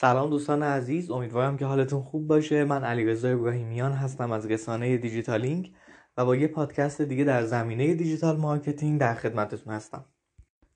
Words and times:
سلام 0.00 0.30
دوستان 0.30 0.62
عزیز 0.62 1.10
امیدوارم 1.10 1.56
که 1.56 1.66
حالتون 1.66 2.02
خوب 2.02 2.26
باشه. 2.26 2.64
من 2.64 2.84
علیرضا 2.84 3.28
ابراهیمیان 3.28 3.92
هستم 3.92 4.32
از 4.32 4.46
رسانه 4.46 4.96
دیجیتالینگ 4.96 5.72
و 6.16 6.24
با 6.24 6.36
یه 6.36 6.48
پادکست 6.48 7.02
دیگه 7.02 7.24
در 7.24 7.44
زمینه 7.44 7.94
digital 7.94 8.36
marketing 8.36 9.00
در 9.00 9.14
خدمتتون 9.14 9.74
هستم. 9.74 10.04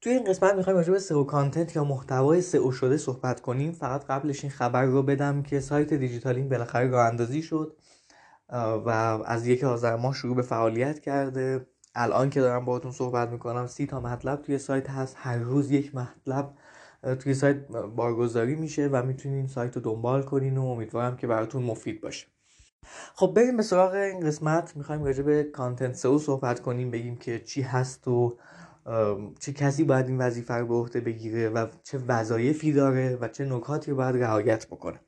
توی 0.00 0.12
این 0.12 0.24
قسمت 0.24 0.54
می‌خوایم 0.54 0.76
راجع 0.76 0.92
به 0.92 0.98
SEO 0.98 1.24
content 1.24 1.76
یا 1.76 1.84
محتوای 1.84 2.40
سئو 2.40 2.72
شده 2.72 2.96
صحبت 2.96 3.40
کنیم. 3.40 3.72
فقط 3.72 4.04
قبلش 4.04 4.44
این 4.44 4.50
خبر 4.50 4.84
رو 4.84 5.02
بدم 5.02 5.42
که 5.42 5.60
سایت 5.60 5.94
دیجیتالینگ 5.94 6.50
بالاخره 6.50 6.88
راه 6.88 7.06
اندازی 7.06 7.42
شد 7.42 7.76
و 8.86 8.88
از 9.26 9.46
یک 9.46 9.64
آذر 9.64 9.96
ماه 9.96 10.14
شروع 10.14 10.36
به 10.36 10.42
فعالیت 10.42 11.00
کرده. 11.00 11.66
الان 11.94 12.30
که 12.30 12.40
دارم 12.40 12.64
باهاتون 12.64 12.92
صحبت 12.92 13.28
می‌کنم 13.28 13.66
سی 13.66 13.86
تا 13.86 14.00
مطلب 14.00 14.42
توی 14.42 14.58
سایت 14.58 14.90
هست. 14.90 15.16
هر 15.18 15.38
روز 15.38 15.70
یک 15.70 15.94
مطلب 15.94 16.54
توی 17.20 17.34
سایت 17.34 17.66
بارگذاری 17.96 18.54
میشه 18.54 18.88
و 18.92 19.02
می‌تونین 19.02 19.46
سایت 19.46 19.76
رو 19.76 19.82
دنبال 19.82 20.22
کنین 20.22 20.58
و 20.58 20.64
امیدوارم 20.64 21.16
که 21.16 21.26
براتون 21.26 21.62
مفید 21.62 22.00
باشه. 22.00 22.26
خب 23.14 23.32
بریم 23.36 23.56
به 23.56 23.62
سراغ 23.62 23.94
این 23.94 24.20
قسمت. 24.20 24.76
می‌خوایم 24.76 25.04
راجع 25.04 25.22
به 25.22 25.44
کانتنت 25.44 25.94
سئو 25.94 26.18
صحبت 26.18 26.60
کنیم 26.60 26.90
بگیم 26.90 27.16
که 27.16 27.38
چی 27.38 27.62
هست 27.62 28.08
و 28.08 28.38
چه 29.40 29.52
کسی 29.52 29.84
باید 29.84 30.08
این 30.08 30.18
وظیفه 30.18 30.54
رو 30.54 30.66
به 30.66 30.74
عهده 30.74 31.00
بگیره 31.00 31.48
و 31.48 31.66
چه 31.82 31.98
وظایفی 31.98 32.72
داره 32.72 33.18
و 33.20 33.28
چه 33.28 33.44
نکاتی 33.44 33.90
رو 33.90 33.96
باید 33.96 34.16
رعایت 34.16 34.66
بکنه. 34.66 35.00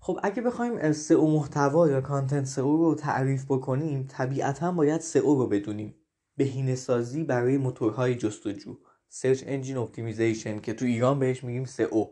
خب 0.00 0.20
اگه 0.22 0.42
بخوایم 0.42 0.92
سئو 0.92 1.30
محتوا 1.30 1.88
یا 1.88 2.00
کانتنت 2.00 2.44
سئو 2.44 2.76
رو 2.76 2.94
تعریف 2.94 3.44
بکنیم 3.44 4.06
طبیعتا 4.08 4.72
باید 4.72 5.00
سئو 5.00 5.34
رو 5.34 5.46
بدونیم. 5.46 5.94
بهینه 6.36 6.74
سازی 6.74 7.24
برای 7.24 7.58
موتورهای 7.58 8.14
جستجو. 8.14 8.76
search 9.14 9.44
engine 9.46 9.76
optimization 9.76 10.58
که 10.58 10.72
تو 10.74 10.84
ایران 10.84 11.18
بهش 11.18 11.44
میگیم 11.44 11.64
سئو. 11.64 12.04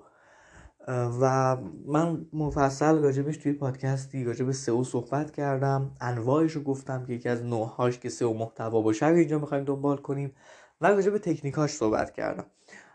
و 1.21 1.57
من 1.87 2.27
مفصل 2.33 2.99
راجبش 2.99 3.37
توی 3.37 3.53
پادکستی 3.53 4.25
راجب 4.25 4.51
سئو 4.51 4.85
صحبت 4.85 5.31
کردم. 5.31 5.97
انواعش 6.01 6.53
رو 6.53 6.63
گفتم 6.63 7.05
که 7.05 7.13
یکی 7.13 7.29
از 7.29 7.45
نوعهاش 7.45 7.99
که 7.99 8.09
سئو 8.09 8.35
محتوا 8.35 8.81
باشه 8.81 9.07
رو 9.07 9.17
اینجا 9.17 9.39
می‌خوایم 9.39 9.65
دنبال 9.65 9.97
کنیم. 9.97 10.33
و 10.81 10.87
راجب 10.87 11.19
تکنیکاش 11.19 11.71
صحبت 11.71 12.11
کردم. 12.11 12.47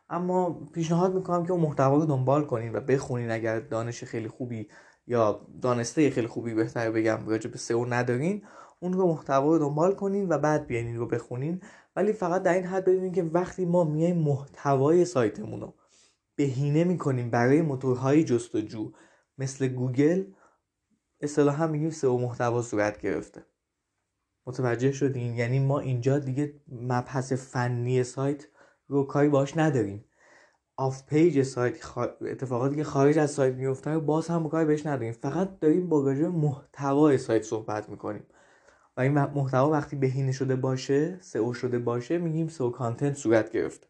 اما 0.10 0.68
پیشنهاد 0.74 1.16
می‌کنم 1.16 1.46
که 1.46 1.52
اون 1.52 1.62
محتوا 1.62 1.96
رو 1.96 2.06
دنبال 2.06 2.46
کنین 2.46 2.76
و 2.76 2.80
بخونین 2.80 3.32
اگر 3.32 3.60
دانش 3.60 4.04
خیلی 4.04 4.28
خوبی 4.28 4.68
یا 5.08 5.48
دانسته 5.62 6.10
خیلی 6.10 6.28
خوبی 6.28 6.54
بهتر 6.54 6.92
بگم 6.92 7.28
راجع 7.28 7.50
به 7.50 7.58
سئو 7.58 7.86
ندارین 7.86 8.44
اون 8.80 8.94
رو 8.94 9.08
محتوا 9.08 9.48
رو 9.48 9.60
دنبال 9.60 9.96
کنین 9.96 10.30
و 10.30 10.38
بعد 10.38 10.68
بیاین 10.68 10.96
رو 10.96 11.06
بخونین. 11.08 11.62
ولی 11.96 12.14
فقط 12.14 12.44
در 12.44 12.54
این 12.54 12.66
حد 12.66 12.86
بدونین 12.86 13.12
که 13.12 13.24
وقتی 13.24 13.66
ما 13.66 13.84
میایم 13.84 14.18
محتوای 14.18 15.06
سایتمون 15.06 15.62
رو 15.62 15.74
بهینه 16.36 16.84
می‌کنیم 16.84 17.30
برای 17.30 17.62
موتورهای 17.62 18.24
جستجو 18.24 18.92
مثل 19.38 19.68
گوگل 19.68 20.26
اصطلاحا 21.22 21.68
میگیم 21.68 21.90
سئو 21.90 22.18
محتوا 22.18 22.62
صورت 22.62 23.02
گرفته. 23.02 23.46
متوجه 24.48 24.92
شدین؟ 24.92 25.36
یعنی 25.36 25.60
ما 25.60 25.80
اینجا 25.80 26.20
دیگه 26.20 26.54
مبحث 26.68 27.34
فنی 27.34 28.04
سایت 28.04 28.48
رو 28.88 29.04
کاری 29.04 29.30
باش 29.30 29.58
نداریم. 29.58 30.06
off 30.78 31.06
page 31.06 31.42
سایت 31.42 31.76
اتفاقاتی 32.22 32.76
که 32.76 32.84
خارج 32.84 33.18
از 33.18 33.32
سایت 33.32 33.54
میفته 33.54 33.92
رو 33.92 34.02
باز 34.02 34.28
هم 34.28 34.50
کاری 34.50 34.66
بهش 34.66 34.86
نداریم. 34.86 35.14
فقط 35.14 35.60
داریم 35.60 35.90
با 35.90 36.04
راجع 36.04 36.28
محتوای 36.28 37.18
سایت 37.18 37.44
صحبت 37.44 37.90
می‌کنیم. 37.90 38.24
و 38.98 39.02
این 39.02 39.12
محتوا 39.12 39.70
وقتی 39.70 39.96
بهینه 39.96 40.32
شده 40.32 40.56
باشه 40.56 41.18
سئو 41.22 41.54
شده 41.54 41.80
باشه 41.80 42.18
میگیم 42.18 42.48
سئو 42.48 42.70
کانتنت 42.70 43.18
صورت 43.18 43.52
گرفته 43.52 43.88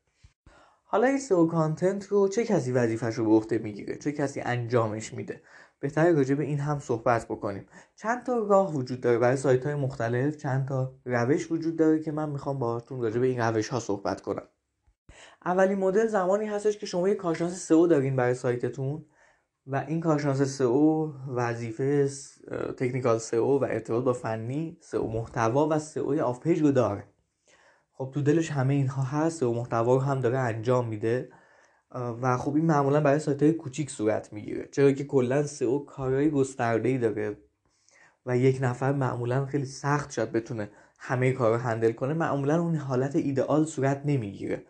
حالا 0.83 1.07
این 1.07 1.17
سئو 1.19 1.47
کانتنت 1.47 2.07
رو 2.07 2.27
چه 2.27 2.45
کسی 2.45 2.71
وظیفش 2.71 3.15
رو 3.15 3.25
به 3.25 3.31
عهده 3.31 3.57
می‌گیره؟ 3.57 3.95
چه 3.95 4.11
کسی 4.11 4.41
انجامش 4.41 5.13
میده؟ 5.13 5.41
بهتره 5.79 6.11
راجع 6.11 6.35
به 6.35 6.43
این 6.43 6.59
هم 6.59 6.79
صحبت 6.79 7.25
بکنیم. 7.25 7.65
چند 7.95 8.23
تا 8.23 8.37
راه 8.37 8.73
وجود 8.73 9.01
داره 9.01 9.17
برای 9.17 9.37
سایت 9.37 9.65
های 9.65 9.75
مختلف؟ 9.75 10.37
چند 10.37 10.67
تا 10.67 10.93
روش 11.05 11.51
وجود 11.51 11.75
داره 11.75 11.99
که 11.99 12.11
من 12.11 12.29
می‌خوام 12.29 12.59
باهاتون 12.59 13.01
راجع 13.01 13.19
به 13.19 13.27
این 13.27 13.39
روش 13.39 13.67
ها 13.67 13.79
صحبت 13.79 14.21
کنم. 14.21 14.47
اولین 15.45 15.79
مدل 15.79 16.07
زمانی 16.07 16.45
هستش 16.45 16.77
که 16.77 16.85
شما 16.85 17.09
یه 17.09 17.15
کارشناس 17.15 17.53
سئو 17.53 17.87
دارین 17.87 18.15
برای 18.15 18.33
سایتتون 18.33 19.05
و 19.67 19.85
این 19.87 20.01
کارشناس 20.01 20.41
سئو 20.41 21.11
وظیفه 21.35 22.09
technical 22.77 23.17
SEO 23.17 23.59
و 23.59 23.63
ارتباط 23.63 24.03
با 24.03 24.13
فنی 24.13 24.77
سئو 24.81 25.07
محتوا 25.07 25.67
و 25.71 25.79
SEO 25.79 26.21
off 26.21 26.39
page 26.39 26.61
رو 26.61 26.71
داره. 26.71 27.03
خب 27.91 28.11
تو 28.13 28.21
دلش 28.21 28.51
همه 28.51 28.73
اینها 28.73 29.03
هست 29.03 29.43
و 29.43 29.53
محتوا 29.53 29.93
رو 29.95 30.01
هم 30.01 30.19
داره 30.19 30.37
انجام 30.37 30.87
میده 30.87 31.29
و 31.91 32.37
خب 32.37 32.55
این 32.55 32.65
معمولا 32.65 33.01
برای 33.01 33.19
سایت 33.19 33.43
های 33.43 33.53
کوچیک 33.53 33.89
صورت 33.91 34.33
می‌گیره 34.33 34.69
چرا 34.71 34.91
که 34.91 35.03
کلا 35.03 35.43
سئو 35.43 35.79
کارهای 35.79 36.29
گسترده 36.29 36.89
ای 36.89 36.97
داره 36.97 37.37
و 38.25 38.37
یک 38.37 38.57
نفر 38.61 38.91
معمولا 38.91 39.45
خیلی 39.45 39.65
سختشه 39.65 40.31
بتونه 40.31 40.69
همه 40.99 41.31
کار 41.31 41.51
رو 41.53 41.57
handle 41.57 41.91
کنه 41.91 42.13
معمولا 42.13 42.61
اون 42.61 42.75
حالت 42.75 43.15
ایدئال 43.15 43.65
صورت 43.65 44.01
نمی‌گیره. 44.05 44.63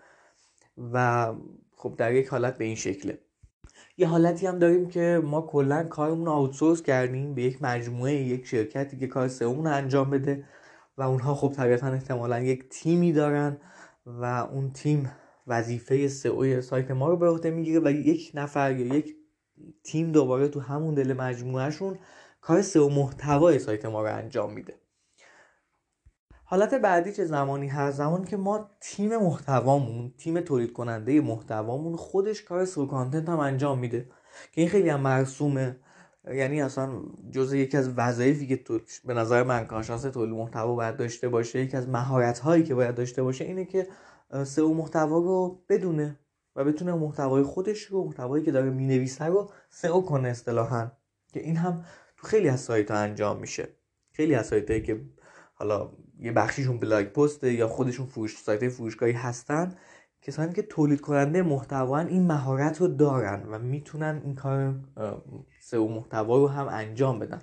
و 0.93 1.33
خب 1.75 1.95
در 1.97 2.13
یک 2.13 2.27
حالت 2.27 2.57
به 2.57 2.65
این 2.65 2.75
شکله. 2.75 3.19
یه 3.97 4.07
حالتی 4.07 4.47
هم 4.47 4.59
داریم 4.59 4.87
که 4.89 5.21
ما 5.23 5.41
کلا 5.41 5.83
کارمون 5.83 6.25
رو 6.25 6.31
آوتسورس 6.31 6.81
کردیم 6.81 7.35
به 7.35 7.41
یک 7.41 7.61
مجموعه 7.61 8.13
یک 8.13 8.45
شرکتی 8.45 8.97
که 8.97 9.07
کار 9.07 9.27
سئو 9.27 9.67
انجام 9.67 10.09
بده 10.09 10.43
و 10.97 11.01
اونها 11.01 11.35
خب 11.35 11.53
طبیعتا 11.55 11.87
احتمالا 11.87 12.39
یک 12.39 12.69
تیمی 12.69 13.13
دارن 13.13 13.57
و 14.05 14.25
اون 14.25 14.71
تیم 14.71 15.11
وظیفه 15.47 16.07
سئو 16.07 16.61
سایت 16.61 16.91
ما 16.91 17.09
رو 17.09 17.17
به 17.17 17.29
عهده 17.29 17.51
می‌گیره 17.51 17.79
و 17.79 17.91
یک 17.91 18.31
نفر 18.33 18.71
یا 18.71 18.95
یک 18.95 19.15
تیم 19.83 20.11
دوباره 20.11 20.47
تو 20.47 20.59
همون 20.59 20.93
دل 20.93 21.13
مجموعهشون 21.13 21.99
کار 22.41 22.61
سئو 22.61 22.89
محتوای 22.89 23.59
سایت 23.59 23.85
ما 23.85 24.03
رو 24.03 24.15
انجام 24.15 24.53
میده. 24.53 24.73
حالت 26.55 26.73
بعدی 26.73 27.11
چه 27.11 27.25
زمانی؟ 27.25 27.67
هست 27.67 27.97
زمانی 27.97 28.25
که 28.25 28.37
ما 28.37 28.69
تیم 28.79 29.17
محتوامون 29.17 30.13
تیم 30.17 30.39
تولید 30.41 30.73
کننده 30.73 31.21
محتوامون 31.21 31.95
خودش 31.95 32.43
کار 32.43 32.65
سئو 32.65 32.85
کانتنت 32.85 33.29
هم 33.29 33.39
انجام 33.39 33.79
میده. 33.79 34.09
که 34.51 34.61
این 34.61 34.69
خیلی 34.69 34.89
هم 34.89 34.99
مرسومه. 34.99 35.79
یعنی 36.33 36.61
اصلا 36.61 37.01
جز 37.31 37.53
یکی 37.53 37.77
از 37.77 37.89
وظایفی 37.97 38.47
که 38.47 38.57
تو 38.57 38.79
به 39.05 39.13
نظر 39.13 39.43
من 39.43 39.65
کارشناس 39.65 40.01
تولید 40.01 40.35
محتوا 40.35 40.75
باید 40.75 40.97
داشته 40.97 41.29
باشه 41.29 41.59
یکی 41.59 41.77
از 41.77 41.89
مهارت 41.89 42.39
هایی 42.39 42.63
که 42.63 42.75
باید 42.75 42.95
داشته 42.95 43.23
باشه 43.23 43.45
اینه 43.45 43.65
که 43.65 43.87
سئو 44.43 44.73
محتوا 44.73 45.17
رو 45.17 45.63
بدونه 45.69 46.19
و 46.55 46.63
بتونه 46.63 46.93
محتوای 46.93 47.43
خودش 47.43 47.81
رو 47.81 48.03
محتوایی 48.03 48.45
که 48.45 48.51
داره 48.51 48.69
می‌نویسه 48.69 49.25
رو 49.25 49.51
سئو 49.69 50.01
کنه 50.01 50.27
اصطلاحا. 50.27 50.91
که 51.33 51.39
این 51.39 51.57
هم 51.57 51.85
تو 52.17 52.27
خیلی 52.27 52.49
از 52.49 52.59
سایت 52.59 52.91
ها 52.91 52.97
انجام 52.97 53.39
میشه. 53.39 53.67
خیلی 54.11 54.35
از 54.35 54.47
سایت 54.47 54.69
هایی 54.71 54.83
که 54.83 55.01
حالا 55.53 55.91
یه 56.19 56.31
بخشیشون 56.31 56.79
بلاگ 56.79 57.05
پسته 57.05 57.53
یا 57.53 57.67
خودشون 57.67 58.05
فروش 58.05 58.37
سایت 58.37 58.69
فروشگاهی 58.69 59.11
هستن. 59.11 59.75
کسانی 60.21 60.53
که 60.53 60.61
تولید 60.61 61.01
کننده 61.01 61.41
محتوا 61.41 61.99
این 61.99 62.27
مهارت 62.27 62.81
رو 62.81 62.87
دارن 62.87 63.43
و 63.49 63.59
می‌تونن 63.59 64.21
این 64.25 64.35
کار 64.35 64.75
سئو 65.61 65.87
محتوا 65.87 66.37
رو 66.37 66.47
هم 66.47 66.67
انجام 66.67 67.19
بدن. 67.19 67.41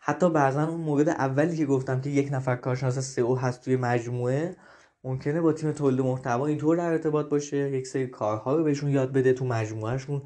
حتی 0.00 0.30
بعضا 0.30 0.68
اون 0.68 0.80
مورد 0.80 1.08
اولی 1.08 1.56
که 1.56 1.66
گفتم 1.66 2.00
که 2.00 2.10
یک 2.10 2.28
نفر 2.32 2.56
کارشناس 2.56 2.98
سئو 2.98 3.34
هست 3.34 3.64
توی 3.64 3.76
مجموعه 3.76 4.56
ممکنه 5.04 5.40
با 5.40 5.52
تیم 5.52 5.72
تولید 5.72 6.00
محتوا 6.00 6.46
اینطور 6.46 6.76
در 6.76 6.90
ارتباط 6.90 7.28
باشه 7.28 7.56
یک 7.56 7.86
سری 7.86 8.06
کارها 8.06 8.56
رو 8.56 8.64
بهشون 8.64 8.90
یاد 8.90 9.12
بده 9.12 9.32
تو 9.32 9.44
مجموعهشون 9.44 10.22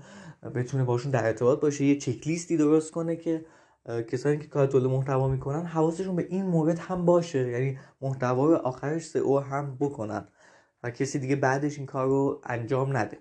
بتونه 0.55 0.84
باشون 0.84 1.11
در 1.11 1.27
ارتباط 1.27 1.61
باشه 1.61 1.84
یه 1.84 1.97
چک 1.99 2.27
لیستی 2.27 2.57
درست 2.57 2.91
کنه 2.91 3.17
که 3.17 3.45
کسانی 3.87 4.38
که 4.38 4.47
کار 4.47 4.66
تولید 4.66 4.91
محتوا 4.91 5.28
می‌کنن 5.28 5.66
حواسشون 5.66 6.16
به 6.16 6.26
این 6.31 6.47
مورد 6.47 6.78
هم 6.78 7.04
باشه. 7.04 7.48
یعنی 7.48 7.78
محتوا 8.00 8.47
رو 8.47 8.54
آخرش 8.54 9.06
سئو 9.06 9.38
هم 9.38 9.76
بکنن 9.81 10.28
و 10.82 10.91
کسی 10.91 11.19
دیگه 11.19 11.37
بعدش 11.37 11.78
این 11.78 11.87
کار 11.87 12.06
رو 12.06 12.41
انجام 12.44 12.97
نده. 12.97 13.19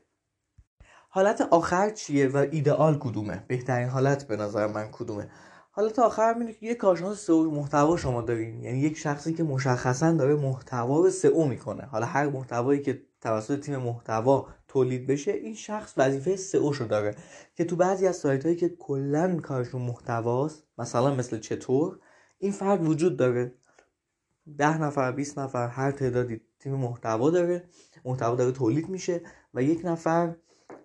حالت 1.09 1.41
آخر 1.41 1.89
چیه 1.89 2.27
و 2.27 2.37
ایدئال 2.51 2.97
کدومه؟ 2.99 3.43
بهترین 3.47 3.89
حالت 3.89 4.27
به 4.27 4.35
نظر 4.37 4.67
من 4.67 4.87
کدومه؟ 4.91 5.29
حالت 5.71 5.99
آخر 5.99 6.33
میگه 6.33 6.53
که 6.53 6.65
یه 6.65 6.75
کارشناس 6.75 7.25
سئو 7.25 7.51
محتوا 7.51 7.97
شما 7.97 8.21
دارین. 8.21 8.63
یعنی 8.63 8.79
یک 8.79 8.97
شخصی 8.97 9.33
که 9.33 9.43
مشخصا 9.43 10.11
داره 10.11 10.35
محتوا 10.35 10.97
رو 10.97 11.09
سئو 11.09 11.45
می‌کنه. 11.45 11.85
حالا 11.85 12.05
هر 12.05 12.29
محتوایی 12.29 12.81
که 12.81 13.01
توسط 13.21 13.59
تیم 13.59 13.77
محتوا 13.77 14.47
تولید 14.71 15.07
بشه 15.07 15.31
این 15.31 15.53
شخص 15.53 15.93
وظیفه 15.97 16.35
سئو 16.35 16.73
شو 16.73 16.85
داره. 16.85 17.15
که 17.55 17.65
تو 17.65 17.75
بعضی 17.75 18.07
از 18.07 18.15
سایت 18.15 18.43
هایی 18.43 18.55
که 18.55 18.69
کلا 18.69 19.35
کارشون 19.35 19.81
محتواست 19.81 20.63
مثلا 20.77 21.15
مثل 21.15 21.39
چطور 21.39 21.99
این 22.39 22.51
فرد 22.51 22.87
وجود 22.87 23.17
داره. 23.17 23.53
ده 24.57 24.81
نفر 24.81 25.11
20 25.11 25.39
نفر 25.39 25.67
هر 25.67 25.91
تعدادی 25.91 26.41
تیم 26.59 26.73
محتوا 26.73 27.29
داره. 27.29 27.63
محتوا 28.05 28.35
داره 28.35 28.51
تولید 28.51 28.89
میشه 28.89 29.21
و 29.53 29.63
یک 29.63 29.81
نفر 29.83 30.35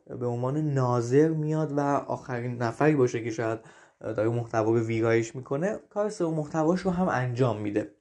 به 0.06 0.26
عنوان 0.26 0.56
ناظر 0.74 1.28
میاد 1.28 1.72
و 1.72 1.80
آخرین 1.80 2.62
نفری 2.62 2.94
باشه 2.94 3.24
که 3.24 3.30
شاید 3.30 3.58
داره 4.00 4.28
محتوا 4.28 4.70
رو 4.70 4.80
ویرایش 4.80 5.36
می‌کنه. 5.36 5.78
کار 5.90 6.08
سئو 6.08 6.30
محتواش 6.30 6.80
رو 6.80 6.90
هم 6.90 7.08
انجام 7.08 7.60
میده. 7.60 7.94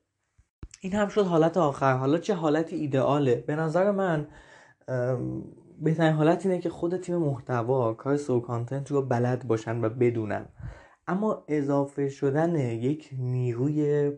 این 0.81 0.93
هم 0.93 1.07
شد 1.07 1.25
حالت 1.25 1.57
آخر. 1.57 1.93
حالا 1.93 2.17
چه 2.17 2.33
حالت 2.33 2.73
ایدئاله؟ 2.73 3.35
به 3.47 3.55
نظر 3.55 3.91
من 3.91 4.27
بهترین 5.79 6.13
حالت 6.13 6.45
اینه 6.45 6.59
که 6.59 6.69
خود 6.69 6.97
تیم 6.97 7.15
محتوا 7.15 7.93
کار 7.93 8.17
سو 8.17 8.39
کانتنت 8.39 8.91
رو 8.91 9.01
بلد 9.01 9.47
باشن 9.47 9.85
و 9.85 9.89
بدونن. 9.89 10.45
اما 11.07 11.45
اضافه 11.47 12.09
شدن 12.09 12.55
یک 12.55 13.09
نیروی 13.17 14.11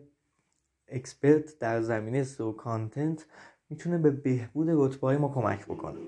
expert 0.88 1.58
در 1.58 1.80
زمینه 1.80 2.24
SEO 2.24 2.52
content 2.52 3.26
می‌تونه 3.70 3.98
به 3.98 4.10
بهبود 4.10 4.66
رتبه 4.70 5.18
ما 5.18 5.28
کمک 5.28 5.64
بکنه. 5.66 6.00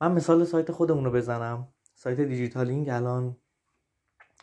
من 0.00 0.12
مثال 0.12 0.44
سایت 0.44 0.72
خودمون 0.72 1.04
رو 1.04 1.10
بزنم. 1.10 1.68
سایت 1.94 2.20
دیجیتالینگ 2.20 2.88
الان 2.88 3.36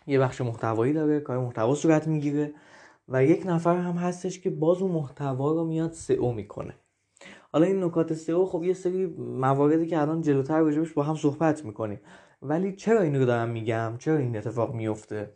یه 0.08 0.20
بخش 0.20 0.42
محتوایی 0.42 0.94
داره 0.94 1.20
کار 1.20 1.40
محتوا 1.40 1.76
صورت 1.76 2.08
می‌گیره 2.08 2.54
و 3.08 3.24
یک 3.24 3.44
نفر 3.46 3.78
هم 3.78 3.96
هستش 3.96 4.40
که 4.40 4.50
باز 4.50 4.82
اون 4.82 4.92
محتوا 4.92 5.52
رو 5.52 5.66
میاد 5.66 5.92
سئو 5.92 6.32
می‌کنه. 6.32 6.74
حالا 7.52 7.66
این 7.66 7.84
نکات 7.84 8.14
سئو 8.14 8.46
خب 8.46 8.64
یه 8.64 8.74
سری 8.74 9.06
مواردی 9.18 9.88
که 9.88 10.02
الان 10.02 10.22
جلوتر 10.22 10.60
راجبش 10.60 10.94
با 10.94 11.04
هم 11.04 11.16
صحبت 11.16 11.66
می‌کنیم. 11.66 12.00
ولی 12.42 12.76
چرا 12.76 13.02
این 13.02 13.16
رو 13.16 13.26
دارم 13.26 13.50
میگم؟ 13.50 13.94
چرا 14.00 14.18
این 14.18 14.38
اتفاق 14.38 14.74
میفته 14.74 15.32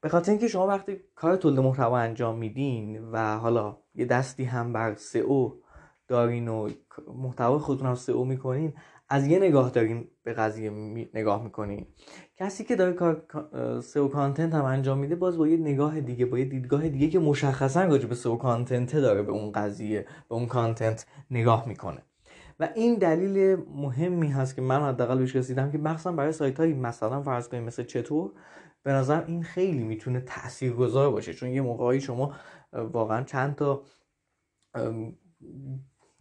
به 0.00 0.08
خاطر 0.08 0.30
اینکه 0.32 0.48
شما 0.48 0.66
وقتی 0.66 1.00
کار 1.14 1.36
تولید 1.36 1.60
محتوا 1.60 1.98
انجام 1.98 2.38
میدین 2.38 3.10
و 3.12 3.38
حالا 3.38 3.76
یه 3.94 4.04
دستی 4.04 4.44
هم 4.44 4.72
بر 4.72 4.94
سئو 4.94 5.50
دارین 6.08 6.48
و 6.48 6.68
محتوا 7.14 7.58
خودتون 7.58 7.86
هم 7.86 7.94
سئو 7.94 8.24
می‌کنین 8.24 8.72
از 9.08 9.26
یه 9.26 9.38
نگاه 9.38 9.70
دارین 9.70 10.08
به 10.24 10.32
قضیه 10.32 10.70
نگاه 11.14 11.44
می‌کنین 11.44 11.86
کسی 12.36 12.64
که 12.64 12.76
داره 12.76 12.92
کار 12.92 13.26
SEO 13.80 14.08
content 14.08 14.54
هم 14.54 14.64
انجام 14.64 14.98
میده 14.98 15.14
باز 15.14 15.38
با 15.38 15.48
یه 15.48 15.56
نگاه 15.56 16.00
دیگه 16.00 16.26
با 16.26 16.38
یه 16.38 16.44
دیدگاه 16.44 16.88
دیگه 16.88 17.08
که 17.08 17.18
مشخصا 17.18 17.84
راجع 17.84 18.06
به 18.06 18.14
SEO 18.14 18.36
content 18.36 18.96
داره 18.96 19.22
به 19.22 19.32
اون 19.32 19.52
قضیه 19.52 20.06
به 20.28 20.34
اون 20.34 20.46
content 20.46 21.06
نگاه 21.30 21.68
می‌کنه. 21.68 22.02
و 22.60 22.68
این 22.74 22.94
دلیل 22.94 23.56
مهمی 23.74 24.28
هست 24.28 24.56
که 24.56 24.62
من 24.62 24.82
حداقل 24.82 25.18
بهش 25.18 25.36
رسیدم 25.36 25.70
که 25.70 25.78
مخصوصا 25.78 26.12
برای 26.12 26.32
سایت 26.32 26.60
های 26.60 26.74
مثلا 26.74 27.22
فرض 27.22 27.48
کنیم 27.48 27.64
مثل 27.64 27.82
چطور 27.82 28.32
به 28.82 28.92
نظر 28.92 29.24
این 29.26 29.42
خیلی 29.42 29.82
می‌تونه 29.82 30.20
تاثیرگذار 30.20 31.10
باشه. 31.10 31.34
چون 31.34 31.48
یه 31.48 31.62
موقعی 31.62 32.00
شما 32.00 32.34
واقعا 32.72 33.22
چند 33.22 33.54
تا 33.54 33.82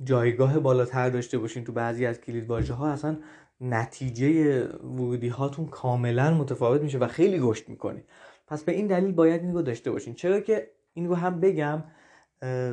جایگاه 0.03 0.59
بالاتر 0.59 1.09
داشته 1.09 1.37
باشین 1.37 1.63
تو 1.63 1.71
بعضی 1.71 2.05
از 2.05 2.21
کلید 2.21 2.49
واژه 2.49 2.73
ها 2.73 2.87
اصلا 2.87 3.17
نتیجه 3.61 4.63
ورودی 4.67 5.27
هاتون 5.27 5.65
کاملا 5.65 6.33
متفاوت 6.33 6.81
میشه 6.81 6.97
و 6.97 7.07
خیلی 7.07 7.37
رشد 7.41 7.69
می‌کنید 7.69 8.05
پس 8.47 8.63
به 8.63 8.71
این 8.71 8.87
دلیل 8.87 9.11
باید 9.11 9.41
این 9.41 9.53
رو 9.53 9.61
داشته 9.61 9.91
باشین. 9.91 10.13
چرا 10.13 10.39
که 10.39 10.71
این 10.93 11.07
رو 11.07 11.15
هم 11.15 11.39
بگم 11.39 11.83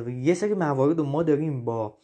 یه 0.07 0.33
سری 0.33 0.53
موارد 0.53 0.97
رو 0.97 1.03
ما 1.03 1.23
داریم 1.23 1.65
با 1.65 1.97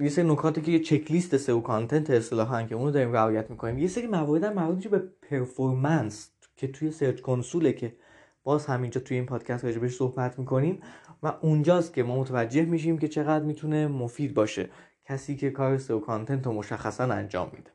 یه 0.00 0.08
سری 0.08 0.28
نکاتی 0.28 0.60
که 0.60 0.72
یه 0.72 0.78
چک 0.78 1.10
لیست 1.10 1.36
SEO 1.36 1.60
content 1.60 2.10
اصطلاحا 2.10 2.62
که 2.62 2.74
اونو 2.74 2.90
داریم 2.90 3.12
رعایت 3.12 3.50
می‌کنیم. 3.50 3.78
یه 3.78 3.88
سری 3.88 4.06
موارد 4.06 4.44
هم 4.44 4.52
مربوط 4.52 4.86
به 4.86 4.98
performance 5.30 6.30
که 6.56 6.68
توی 6.68 6.90
search 6.90 7.20
console 7.20 7.65
ه 7.65 7.72
که 7.72 7.96
باز 8.44 8.66
همینجا 8.66 9.00
توی 9.00 9.16
این 9.16 9.26
پادکست 9.26 9.64
راجبش 9.64 9.96
صحبت 9.96 10.38
می‌کنیم 10.38 10.80
و 11.22 11.32
اونجاست 11.40 11.94
که 11.94 12.02
ما 12.02 12.20
متوجه 12.20 12.64
میشیم 12.64 12.98
که 12.98 13.08
چقدر 13.08 13.44
می‌تونه 13.44 13.86
مفید 13.86 14.34
باشه. 14.34 14.68
کسی 15.08 15.36
که 15.36 15.50
کار 15.50 15.78
SEO 15.78 16.00
content 16.00 16.46
رو 16.46 16.52
مشخصا 16.52 17.04
انجام 17.04 17.50
میده. 17.56 17.70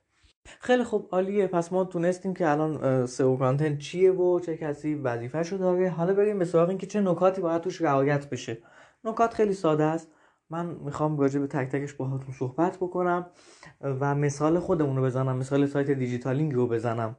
خیلی 0.60 0.84
خوب 0.84 1.08
عالیه. 1.12 1.48
پس 1.48 1.74
ما 1.74 1.84
دونستیم 1.84 2.34
که 2.34 2.50
الان 2.50 3.06
SEO 3.06 3.38
content 3.38 3.78
چیه 3.78 4.12
و 4.12 4.40
چه 4.40 4.58
کسی 4.58 4.96
وظیفه‌شو 4.96 5.58
داره. 5.58 5.90
حالا 5.90 6.14
بریم 6.14 6.40
به 6.40 6.46
سراغ 6.46 6.70
اینکه 6.70 6.88
چه 6.88 7.02
نکاتی 7.02 7.42
باید 7.42 7.62
توش 7.62 7.82
رعایت 7.82 8.30
بشه. 8.30 8.58
نکات 9.04 9.34
خیلی 9.34 9.54
ساده 9.54 9.84
است. 9.84 10.08
من 10.50 10.66
می‌خوام 10.66 11.20
راجع 11.20 11.40
به 11.40 11.48
تک 11.48 11.70
تکش 11.70 11.94
باهاتون 11.94 12.34
صحبت 12.40 12.78
بکنم 12.78 13.26
و 13.82 14.16
مثال 14.16 14.60
خودمون 14.60 14.98
رو 14.98 15.04
بزنم 15.04 15.38
مثال 15.38 15.66
سایت 15.66 15.92
دیجیتالینگ 15.92 16.54
رو 16.54 16.68
بزنم. 16.68 17.18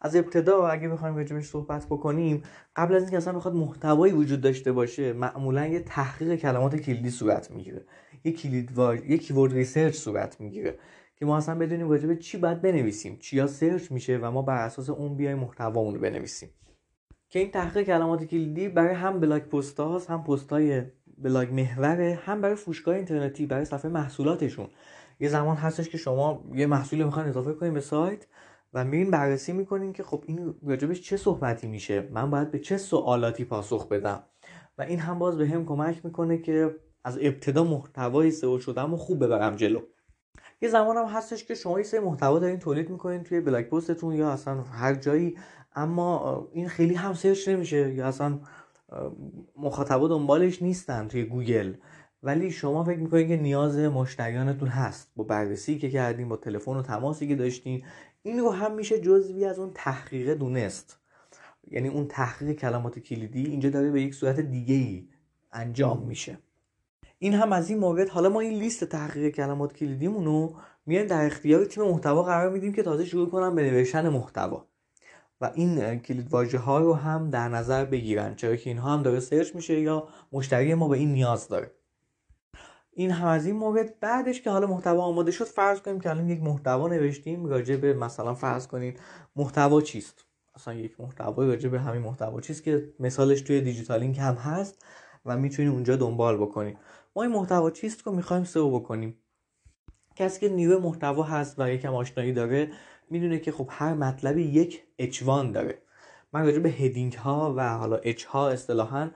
از 0.00 0.16
ابتدا 0.16 0.66
اگه 0.66 0.88
بخوایم 0.88 1.16
راجبش 1.16 1.44
صحبت 1.44 1.86
بکنیم 1.86 2.42
قبل 2.76 2.94
از 2.94 3.02
اینکه 3.02 3.16
اصلا 3.16 3.32
بخواد 3.32 3.54
محتوایی 3.54 4.12
وجود 4.12 4.40
داشته 4.40 4.72
باشه 4.72 5.12
معمولا 5.12 5.66
یه 5.66 5.80
تحقیق 5.80 6.34
کلمات 6.34 6.76
کلیدی 6.76 7.10
صورت 7.10 7.50
می‌گیره. 7.50 7.84
یه 8.24 8.32
کلید 8.32 8.78
یه 9.08 9.18
keyword 9.18 9.52
research 9.52 9.94
صورت 9.94 10.40
می‌گیره 10.40 10.78
که 11.16 11.26
ما 11.26 11.36
اصلا 11.36 11.54
بدونیم 11.54 11.90
راجع 11.90 12.06
به 12.06 12.16
چی 12.16 12.38
باید 12.38 12.62
بنویسیم. 12.62 13.18
چیا 13.18 13.46
search 13.46 13.92
میشه 13.92 14.18
و 14.18 14.30
ما 14.30 14.42
بر 14.42 14.64
اساس 14.64 14.90
اون 14.90 15.16
بیایم 15.16 15.38
محتوامون 15.38 15.94
رو 15.94 16.00
بنویسیم. 16.00 16.48
که 17.30 17.38
این 17.38 17.50
تحقیق 17.50 17.86
کلمات 17.86 18.24
کلیدی 18.24 18.68
برای 18.68 18.94
هم 18.94 19.20
blog 19.20 19.42
post 19.42 19.80
هم 19.80 20.24
پست 20.24 20.50
های 20.50 20.82
بلاگ 21.18 21.52
محوره 21.52 22.18
هم 22.24 22.40
برای 22.40 22.54
فروشگاه 22.54 22.94
اینترنتی 22.94 23.46
برای 23.46 23.64
صفحه 23.64 23.90
محصولاتشون. 23.90 24.68
یه 25.20 25.28
زمان 25.28 25.56
هستش 25.56 25.88
که 25.88 25.98
شما 25.98 26.44
یه 26.54 26.66
محصول 26.66 27.04
می‌خواین 27.04 27.28
اضافه 27.28 27.52
کنین 27.52 27.74
به 27.74 27.80
سایت 27.80 28.26
و 28.74 28.84
میرین 28.84 29.10
بررسی 29.10 29.52
می‌کنین 29.52 29.92
که 29.92 30.02
خب 30.02 30.24
این 30.26 30.54
راجبش 30.66 31.00
چه 31.00 31.16
صحبتی 31.16 31.66
میشه. 31.66 32.08
من 32.12 32.30
باید 32.30 32.50
به 32.50 32.58
چه 32.58 32.76
سوالاتی 32.76 33.44
پاسخ 33.44 33.88
بدم. 33.88 34.22
و 34.78 34.82
این 34.82 34.98
هم 34.98 35.18
باز 35.18 35.38
به 35.38 35.48
هم 35.48 35.66
کمک 35.66 36.04
می‌کنه 36.04 36.38
که 36.38 36.74
از 37.04 37.18
ابتدا 37.20 37.64
محتوای 37.64 38.30
سئو 38.30 38.58
شده 38.58 38.94
رو 38.94 38.96
خوب 38.96 39.24
ببرم 39.24 39.56
جلو. 39.56 39.80
یه 40.62 40.68
زمان 40.68 40.96
هم 40.96 41.04
هستش 41.04 41.44
که 41.44 41.54
شما 41.54 41.78
یه 41.78 41.84
سری 41.84 42.00
محتوا 42.00 42.38
دارین 42.38 42.58
تولید 42.58 42.90
می‌کنین 42.90 43.22
توی 43.22 43.40
blog 43.40 43.68
postتون 43.68 44.14
یا 44.14 44.30
اصلا 44.30 44.62
هر 44.62 44.94
جایی 44.94 45.38
اما 45.74 46.48
این 46.52 46.68
خیلی 46.68 46.94
هم 46.94 47.14
search 47.14 47.48
نمیشه 47.48 47.94
یا 47.94 48.06
اصلا 48.06 48.40
مخاطبا 49.56 50.08
دنبالش 50.08 50.62
نیستن 50.62 51.08
توی 51.08 51.24
گوگل. 51.24 51.74
ولی 52.22 52.50
شما 52.50 52.84
فکر 52.84 52.98
می‌کنید 52.98 53.28
که 53.28 53.36
نیاز 53.36 53.78
مشتریانتون 53.78 54.68
هست. 54.68 55.10
با 55.16 55.24
بررسی 55.24 55.78
که 55.78 55.90
کردین 55.90 56.28
با 56.28 56.36
تلفن 56.36 56.76
و 56.76 56.82
تماسی 56.82 57.28
که 57.28 57.36
داشتین 57.36 57.84
این 58.22 58.38
رو 58.38 58.50
هم 58.50 58.74
میشه 58.74 59.00
جزوی 59.00 59.44
از 59.44 59.58
اون 59.58 59.70
تحقیق 59.74 60.34
دونست. 60.34 60.98
یعنی 61.70 61.88
اون 61.88 62.06
تحقیق 62.08 62.52
کلمات 62.52 62.98
کلیدی 62.98 63.44
اینجا 63.46 63.70
داره 63.70 63.90
به 63.90 64.02
یک 64.02 64.14
صورت 64.14 64.40
دیگه 64.40 64.74
ای 64.74 65.08
انجام 65.52 66.02
میشه. 66.06 66.38
این 67.22 67.34
هم 67.34 67.52
از 67.52 67.70
این 67.70 67.78
مورد 67.78 68.08
حالا 68.08 68.28
ما 68.28 68.40
این 68.40 68.58
لیست 68.58 68.84
تحقیق 68.84 69.34
کلمات 69.34 69.72
کلیدیمون 69.72 70.24
رو 70.24 70.54
میایم 70.86 71.06
در 71.06 71.26
اختیار 71.26 71.64
تیم 71.64 71.84
محتوا 71.84 72.22
قرار 72.22 72.50
میدیم 72.50 72.72
که 72.72 72.82
تازه 72.82 73.04
شروع 73.04 73.30
کنم 73.30 73.54
به 73.54 73.62
نوشتن 73.62 74.08
محتوا. 74.08 74.66
و 75.40 75.50
این 75.54 75.98
کلید 75.98 76.30
واژه 76.30 76.58
ها 76.58 76.78
رو 76.78 76.94
هم 76.94 77.30
در 77.30 77.48
نظر 77.48 77.84
بگیرن 77.84 78.34
چرا 78.34 78.56
که 78.56 78.70
اینها 78.70 78.92
هم 78.92 79.02
داره 79.02 79.20
سرچ 79.20 79.54
میشه 79.54 79.80
یا 79.80 80.08
مشتری 80.32 80.74
ما 80.74 80.88
به 80.88 80.96
این 80.96 81.12
نیاز 81.12 81.48
داره. 81.48 81.70
این 82.92 83.10
هم 83.10 83.28
از 83.28 83.46
این 83.46 83.56
مورد 83.56 84.00
بعدش 84.00 84.42
که 84.42 84.50
حالا 84.50 84.66
محتوا 84.66 85.02
آماده 85.02 85.30
شد 85.30 85.44
فرض 85.44 85.80
کنیم 85.80 86.00
که 86.00 86.10
الان 86.10 86.28
یک 86.28 86.42
محتوا 86.42 86.88
نوشتیم 86.88 87.46
راجع 87.46 87.76
به 87.76 87.94
مثلا 87.94 88.34
فرض 88.34 88.66
کنید 88.66 89.00
محتوا 89.36 89.80
چیست؟ 89.80 90.24
اصلا 90.54 90.74
یک 90.74 91.00
محتوا 91.00 91.44
راجع 91.44 91.68
به 91.68 91.80
همین 91.80 92.02
محتوا 92.02 92.40
چیست 92.40 92.62
که 92.62 92.92
مثالش 93.00 93.40
توی 93.40 93.60
دیجیتالینگ 93.60 94.18
هم 94.18 94.34
هست 94.34 94.84
و 95.26 95.36
می‌تونید 95.36 95.72
اونجا 95.72 95.96
دنبال 95.96 96.36
بکنید 96.36 96.78
ما 97.16 97.22
این 97.22 97.32
محتوا 97.32 97.70
چیست 97.70 98.02
رو 98.02 98.12
می‌خوایم 98.12 98.44
سئو 98.44 98.78
بکنیم. 98.78 99.18
کسی 100.16 100.40
که 100.40 100.48
نیروی 100.48 100.76
محتوا 100.76 101.22
هست 101.22 101.54
و 101.58 101.70
یکم 101.70 101.94
آشنایی 101.94 102.32
داره 102.32 102.72
می‌دونه 103.10 103.38
که 103.38 103.52
خب 103.52 103.68
هر 103.70 103.94
مطلبی 103.94 104.42
یک 104.42 104.82
اچوان 104.98 105.52
داره. 105.52 105.82
من 106.32 106.44
راجع 106.44 106.58
به 106.58 106.68
هدینگ 106.68 107.12
ها 107.12 107.54
و 107.56 107.76
حالا 107.78 107.96
اچ 107.96 108.24
ها 108.24 108.48
اصطلاحا 108.50 109.10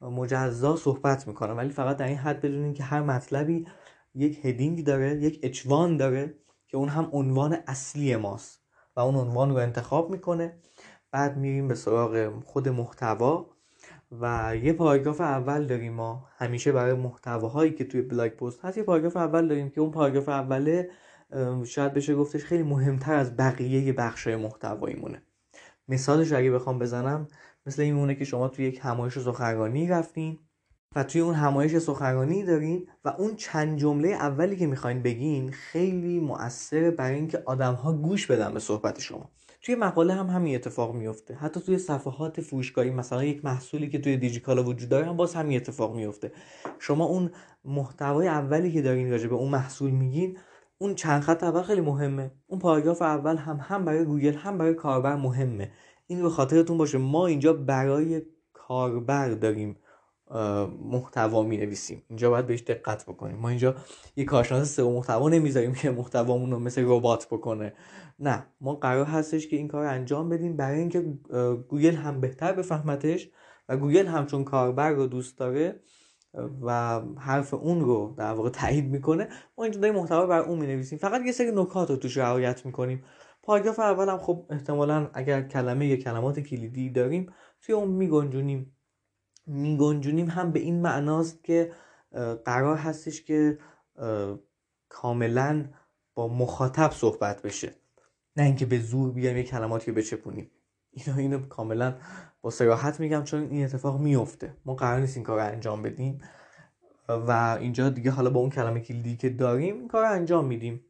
مجزا 0.00 0.76
صحبت 0.76 1.28
می‌کنم. 1.28 1.56
ولی 1.56 1.70
فقط 1.70 1.96
در 1.96 2.06
این 2.06 2.16
حد 2.16 2.40
بدونین 2.40 2.74
که 2.74 2.82
هر 2.82 3.02
مطلبی 3.02 3.66
یک 4.14 4.44
هدینگ 4.44 4.84
داره 4.84 5.16
یک 5.16 5.40
اچوان 5.42 5.96
داره 5.96 6.34
که 6.68 6.76
اون 6.76 6.88
هم 6.88 7.08
عنوان 7.12 7.56
اصلی 7.66 8.16
ماست 8.16 8.60
و 8.96 9.00
اون 9.00 9.14
عنوان 9.14 9.50
رو 9.50 9.56
انتخاب 9.56 10.10
می‌کنه. 10.10 10.58
بعد 11.10 11.36
میریم 11.36 11.68
به 11.68 11.74
سراغ 11.74 12.42
خود 12.44 12.68
محتوا. 12.68 13.46
و 14.20 14.56
یه 14.62 14.72
پاراگراف 14.72 15.20
اول 15.20 15.66
داریم 15.66 15.92
ما. 15.92 16.28
همیشه 16.38 16.72
برای 16.72 16.94
محتواهایی 16.94 17.72
که 17.72 17.84
توی 17.84 18.02
بلاگ 18.02 18.32
پست 18.32 18.64
هست 18.64 18.78
یه 18.78 18.82
پاراگراف 18.82 19.16
اول 19.16 19.48
داریم 19.48 19.70
که 19.70 19.80
اون 19.80 19.90
پاراگراف 19.90 20.28
اوله 20.28 20.90
شاید 21.64 21.94
بشه 21.94 22.14
گفتش 22.14 22.44
خیلی 22.44 22.62
مهمتر 22.62 23.14
از 23.14 23.36
بقیه 23.36 23.92
بخشای 23.92 24.36
محتواییمونه. 24.36 25.22
مثالش 25.88 26.32
اگه 26.32 26.50
بخوام 26.50 26.78
بزنم 26.78 27.28
مثل 27.66 27.82
این 27.82 27.94
مونه 27.94 28.14
که 28.14 28.24
شما 28.24 28.48
توی 28.48 28.64
یک 28.64 28.80
همایش 28.82 29.18
سخنرانی 29.18 29.88
رفتین 29.88 30.38
و 30.96 31.04
توی 31.04 31.20
اون 31.20 31.34
همایش 31.34 31.78
سخنرانی 31.78 32.44
دارین 32.44 32.88
و 33.04 33.08
اون 33.08 33.36
چند 33.36 33.78
جمله 33.78 34.08
اولی 34.08 34.56
که 34.56 34.66
می‌خواین 34.66 35.02
بگین 35.02 35.52
خیلی 35.52 36.20
مؤثره 36.20 36.90
برای 36.90 37.14
اینکه 37.14 37.42
آدم 37.46 37.74
ها 37.74 37.92
گوش 37.92 38.26
بدن 38.26 38.54
به 38.54 38.60
صحبت 38.60 39.00
شما. 39.00 39.30
توی 39.62 39.74
مقاله 39.74 40.14
هم 40.14 40.26
همین 40.26 40.54
اتفاق 40.54 40.94
میفته 40.94 41.34
حتی 41.34 41.60
توی 41.60 41.78
صفحات 41.78 42.40
فروشگاهی 42.40 42.90
مثلا 42.90 43.24
یک 43.24 43.44
محصولی 43.44 43.90
که 43.90 43.98
توی 43.98 44.16
دیجیکالا 44.16 44.64
وجود 44.64 44.88
داره 44.88 45.06
هم 45.06 45.16
باز 45.16 45.34
همین 45.34 45.56
اتفاق 45.56 45.96
میفته 45.96 46.32
شما 46.78 47.04
اون 47.04 47.30
محتوای 47.64 48.28
اولی 48.28 48.72
که 48.72 48.82
دارین 48.82 49.10
راجع 49.10 49.28
به 49.28 49.34
اون 49.34 49.50
محصول 49.50 49.90
میگین 49.90 50.38
اون 50.82 50.94
چند 50.94 51.22
خط 51.22 51.44
اول 51.44 51.62
خیلی 51.62 51.80
مهمه. 51.80 52.30
اون 52.46 52.60
پاراگراف 52.60 53.02
اول 53.02 53.36
هم 53.36 53.58
هم 53.62 53.84
برای 53.84 54.04
گوگل 54.04 54.34
هم 54.34 54.58
برای 54.58 54.74
کاربر 54.74 55.16
مهمه. 55.16 55.70
این 56.06 56.22
رو 56.22 56.30
خاطرتون 56.30 56.78
باشه. 56.78 56.98
ما 56.98 57.26
اینجا 57.26 57.52
برای 57.52 58.22
کاربر 58.52 59.28
داریم 59.28 59.76
محتوا 60.84 61.42
می 61.42 61.56
نویسیم 61.56 62.02
اینجا 62.08 62.30
باید 62.30 62.46
بهش 62.46 62.60
دقت 62.60 63.06
بکنیم. 63.06 63.36
ما 63.36 63.48
اینجا 63.48 63.74
یه 64.16 64.24
کارشناس 64.24 64.76
سئو 64.76 64.92
محتوا 64.92 65.28
نمی‌ذاریم 65.28 65.72
که 65.72 65.90
محتوامون 65.90 66.50
رو 66.50 66.58
مثل 66.58 66.84
ربات 66.86 67.26
بکنه. 67.26 67.72
نه 68.18 68.46
ما 68.60 68.74
قرار 68.74 69.06
هستش 69.06 69.48
که 69.48 69.56
این 69.56 69.68
کار 69.68 69.86
انجام 69.86 70.28
بدیم 70.28 70.56
برای 70.56 70.78
اینکه 70.78 71.00
گوگل 71.68 71.94
هم 71.94 72.20
بهتر 72.20 72.52
بفهمتش 72.52 73.28
و 73.68 73.76
گوگل 73.76 74.06
هم 74.06 74.26
چون 74.26 74.44
کاربر 74.44 74.90
رو 74.90 75.06
دوست 75.06 75.38
داره 75.38 75.80
و 76.62 77.00
حرف 77.18 77.54
اون 77.54 77.80
رو 77.80 78.14
در 78.18 78.32
واقع 78.32 78.50
تایید 78.50 78.90
می‌کنه 78.90 79.28
ما 79.58 79.64
اینجا 79.64 79.80
داریم 79.80 79.96
محتوا 79.96 80.26
برا 80.26 80.40
اون 80.40 80.58
می‌نویسیم. 80.58 80.98
فقط 80.98 81.20
یه 81.26 81.32
سری 81.32 81.52
نکات 81.54 81.90
رو 81.90 81.96
توش 81.96 82.16
رعایت 82.16 82.66
می‌کنیم. 82.66 83.04
پاراگراف 83.42 83.78
اول 83.78 84.08
هم 84.08 84.18
خب 84.18 84.46
احتمالا 84.50 85.10
اگر 85.14 85.42
کلمه 85.42 85.86
یا 85.86 85.96
کلمات 85.96 86.40
کلیدی 86.40 86.90
داریم 86.90 87.32
توی 87.60 87.74
اون 87.74 87.88
میگنجونیم. 87.88 88.76
میگنجونیم 89.46 90.26
هم 90.26 90.52
به 90.52 90.60
این 90.60 90.82
معناست 90.82 91.44
که 91.44 91.72
قرار 92.44 92.76
هستش 92.76 93.22
که 93.22 93.58
کاملا 94.88 95.64
با 96.14 96.28
مخاطب 96.28 96.90
صحبت 96.90 97.42
بشه. 97.42 97.74
نه 98.36 98.42
اینکه 98.42 98.66
به 98.66 98.78
زور 98.78 99.12
بیایم 99.12 99.36
یه 99.36 99.42
کلماتی 99.42 99.90
رو 99.90 99.96
بچپونیم. 99.96 100.50
اینا 100.90 101.18
اینو 101.18 101.46
کاملا 101.46 101.94
با 102.40 102.50
سراحت 102.50 103.00
میگم 103.00 103.24
چون 103.24 103.42
این 103.42 103.64
اتفاق 103.64 104.00
میفته 104.00 104.56
ما 104.64 104.74
قرار 104.74 105.00
نیست 105.00 105.16
این 105.16 105.24
کار 105.24 105.38
رو 105.38 105.46
انجام 105.46 105.82
بدیم. 105.82 106.20
و 107.08 107.56
اینجا 107.60 107.88
دیگه 107.88 108.10
حالا 108.10 108.30
با 108.30 108.40
اون 108.40 108.50
کلمه 108.50 108.80
کلیدی 108.80 109.16
که 109.16 109.30
داریم 109.30 109.74
این 109.74 109.88
کار 109.88 110.02
رو 110.02 110.12
انجام 110.12 110.46
میدیم. 110.46 110.84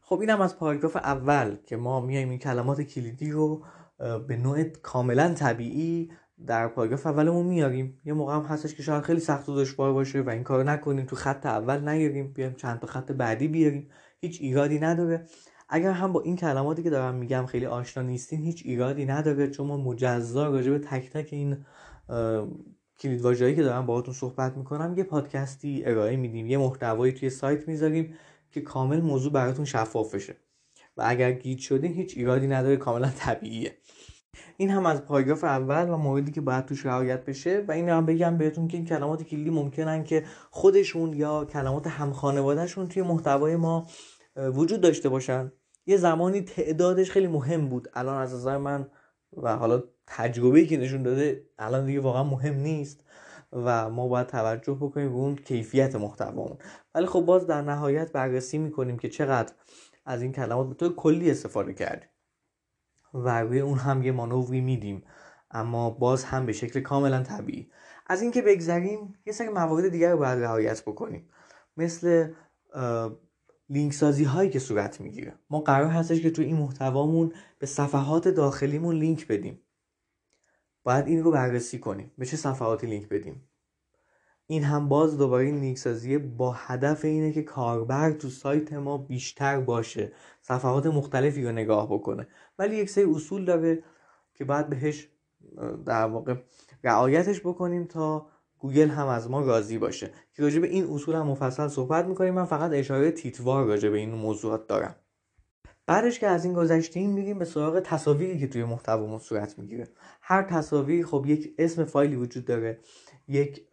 خب 0.00 0.20
اینم 0.20 0.40
از 0.40 0.58
پاراگراف 0.58 0.96
اول 0.96 1.56
که 1.66 1.76
ما 1.76 2.00
میایم 2.00 2.30
این 2.30 2.38
کلمات 2.38 2.82
کلیدی 2.82 3.30
رو 3.30 3.64
به 4.28 4.36
نوع 4.36 4.64
کاملا 4.64 5.34
طبیعی 5.34 6.10
در 6.46 6.68
پاراگراف 6.68 7.06
اولمون 7.06 7.46
میاریم. 7.46 8.00
یه 8.04 8.12
موقع 8.12 8.34
هم 8.34 8.42
هستش 8.42 8.74
که 8.74 8.82
شاید 8.82 9.02
خیلی 9.02 9.20
سخت 9.20 9.48
و 9.48 9.56
دشوار 9.60 9.92
باشه 9.92 10.20
و 10.20 10.30
این 10.30 10.42
کارو 10.42 10.64
نکنیم 10.64 11.06
تو 11.06 11.16
خط 11.16 11.46
اول 11.46 11.88
نیاریم 11.88 12.32
بیایم 12.32 12.54
چند 12.54 12.80
تا 12.80 12.86
خط 12.86 13.12
بعدی 13.12 13.48
بیاریم. 13.48 13.88
هیچ 14.20 14.38
ایرادی 14.40 14.78
نداره. 14.78 15.26
اگر 15.68 15.90
هم 15.90 16.12
با 16.12 16.20
این 16.20 16.36
کلماتی 16.36 16.82
که 16.82 16.90
دارم 16.90 17.14
میگم 17.14 17.46
خیلی 17.46 17.66
آشنا 17.66 18.02
نیستین 18.02 18.40
هیچ 18.40 18.62
ایرادی 18.64 19.06
نداره. 19.06 19.50
چون 19.50 19.66
ما 19.66 19.76
مجزا 19.76 20.48
راجع 20.48 20.70
به 20.70 20.78
تک 20.78 21.10
تک 21.10 21.28
این 21.32 21.56
کلید 22.98 23.22
که 23.56 23.62
دارم 23.62 23.86
باهاتون 23.86 24.14
صحبت 24.14 24.56
می‌کنم 24.56 24.94
یه 24.98 25.04
پادکستی 25.04 25.82
ارائه 25.84 26.16
میدیم. 26.16 26.46
یه 26.46 26.58
محتوایی 26.58 27.12
توی 27.12 27.30
سایت 27.30 27.68
می‌ذاریم 27.68 28.14
که 28.50 28.60
کامل 28.60 29.00
موضوع 29.00 29.32
براتون 29.32 29.64
شفاف 29.64 30.14
بشه. 30.14 30.36
و 30.96 31.02
اگر 31.06 31.32
گیج 31.32 31.60
شدین 31.60 31.92
هیچ 31.92 32.16
ایرادی 32.16 32.46
نداره. 32.46 32.76
کاملا 32.76 33.10
طبیعیه. 33.16 33.76
این 34.56 34.70
هم 34.70 34.86
از 34.86 35.04
پاراگراف 35.04 35.44
اول 35.44 35.88
و 35.88 35.96
موردی 35.96 36.32
که 36.32 36.40
باید 36.40 36.64
توش 36.64 36.86
رعایت 36.86 37.24
بشه 37.24 37.64
و 37.68 37.72
این 37.72 37.88
هم 37.88 38.06
بگم 38.06 38.38
بهتون 38.38 38.68
که 38.68 38.76
این 38.76 38.86
کلمات 38.86 39.22
کلیدی 39.22 39.50
ممکنن 39.50 40.04
که 40.04 40.24
خودشون 40.50 41.12
یا 41.12 41.44
کلمات 41.44 41.86
هم 41.86 42.12
خانوادهشون 42.12 42.88
توی 42.88 43.02
محتوای 43.02 43.56
ما 43.56 43.86
وجود 44.36 44.80
داشته 44.80 45.08
باشن. 45.08 45.52
یه 45.86 45.96
زمانی 45.96 46.40
تعدادش 46.40 47.10
خیلی 47.10 47.26
مهم 47.26 47.68
بود. 47.68 47.88
الان 47.94 48.22
از 48.22 48.34
نظر 48.34 48.58
من 48.58 48.86
و 49.36 49.56
حالا 49.56 49.82
تجربه 50.06 50.66
که 50.66 50.76
نشون 50.76 51.02
داده 51.02 51.46
الان 51.58 51.86
دیگه 51.86 52.00
واقعا 52.00 52.24
مهم 52.24 52.54
نیست 52.54 53.04
و 53.52 53.90
ما 53.90 54.08
باید 54.08 54.26
توجه 54.26 54.74
بکنیم 54.74 55.08
به 55.08 55.14
اون 55.14 55.36
کیفیت 55.36 55.96
محتوامون. 55.96 56.58
ولی 56.94 57.06
خب 57.06 57.20
باز 57.20 57.46
در 57.46 57.62
نهایت 57.62 58.12
بررسی 58.12 58.58
می‌کنیم 58.58 58.98
که 58.98 59.08
چقدر 59.08 59.52
از 60.06 60.22
این 60.22 60.32
کلمات 60.32 60.68
به 60.68 60.74
طور 60.74 60.94
کلی 60.94 61.30
استفاده 61.30 61.74
کردیم. 61.74 62.08
و 63.14 63.40
روی 63.40 63.60
اون 63.60 63.78
هم 63.78 64.02
یه 64.02 64.12
مانوری 64.12 64.60
میدیم. 64.60 65.02
اما 65.50 65.90
باز 65.90 66.24
هم 66.24 66.46
به 66.46 66.52
شکل 66.52 66.80
کاملا 66.80 67.22
طبیعی. 67.22 67.70
از 68.06 68.22
اینکه 68.22 68.42
بگذریم 68.42 69.14
یه 69.26 69.32
سری 69.32 69.48
موارد 69.48 69.88
دیگر 69.88 70.12
رو 70.12 70.18
باید 70.18 70.38
رعایت 70.38 70.82
بکنیم. 70.82 71.28
مثل 71.76 72.32
لینک 73.68 73.92
سازی 73.92 74.24
هایی 74.24 74.50
که 74.50 74.58
صورت 74.58 75.00
می‌گیره. 75.00 75.34
ما 75.50 75.60
قرار 75.60 75.90
هستش 75.90 76.20
که 76.20 76.30
تو 76.30 76.42
این 76.42 76.56
محتوامون 76.56 77.32
به 77.58 77.66
صفحات 77.66 78.28
داخلیمون 78.28 78.96
لینک 78.96 79.28
بدیم. 79.28 79.60
باید 80.82 81.06
این 81.06 81.22
رو 81.22 81.30
بررسی 81.30 81.78
کنیم. 81.78 82.12
به 82.18 82.26
چه 82.26 82.36
صفحاتی 82.36 82.86
لینک 82.86 83.08
بدیم؟ 83.08 83.48
این 84.46 84.62
هم 84.62 84.88
باز 84.88 85.18
دوباره 85.18 85.74
سازی 85.74 86.18
با 86.18 86.52
هدف 86.52 87.04
اینه 87.04 87.32
که 87.32 87.42
کاربر 87.42 88.12
تو 88.12 88.28
سایت 88.28 88.72
ما 88.72 88.98
بیشتر 88.98 89.60
باشه. 89.60 90.12
صفحات 90.42 90.86
مختلفی 90.86 91.44
رو 91.44 91.52
نگاه 91.52 91.86
بکنه. 91.92 92.26
ولی 92.58 92.76
یک 92.76 92.90
سری 92.90 93.04
اصول 93.04 93.44
داره 93.44 93.82
که 94.34 94.44
باید 94.44 94.68
بهش 94.68 95.08
در 95.86 96.06
واقع 96.06 96.34
رعایتش 96.84 97.40
بکنیم 97.40 97.84
تا 97.84 98.26
گوگل 98.58 98.88
هم 98.88 99.06
از 99.06 99.30
ما 99.30 99.40
راضی 99.40 99.78
باشه. 99.78 100.10
که 100.34 100.42
راجع 100.42 100.60
به 100.60 100.66
این 100.66 100.84
اصول 100.84 101.14
هم 101.14 101.26
مفصل 101.26 101.68
صحبت 101.68 102.04
می‌کنیم. 102.04 102.34
من 102.34 102.44
فقط 102.44 102.70
اشاره 102.74 103.10
تیتوار 103.10 103.66
راجع 103.66 103.88
به 103.88 103.98
این 103.98 104.10
موضوعات 104.10 104.66
دارم. 104.66 104.94
بعدش 105.86 106.18
که 106.18 106.26
از 106.26 106.44
این 106.44 106.54
گذشتیم 106.54 107.10
میریم 107.10 107.38
به 107.38 107.44
سراغ 107.44 107.80
تصاویری 107.80 108.38
که 108.38 108.46
توی 108.46 108.64
محتوامون 108.64 109.18
صورت 109.18 109.58
می‌گیره. 109.58 109.88
هر 110.20 110.42
تصاویر 110.42 111.06
خب 111.06 111.24
یک 111.26 111.54
اسم 111.58 111.84
فایلی 111.84 112.16
وجود 112.16 112.44
داره. 112.44 112.78
یک 113.28 113.66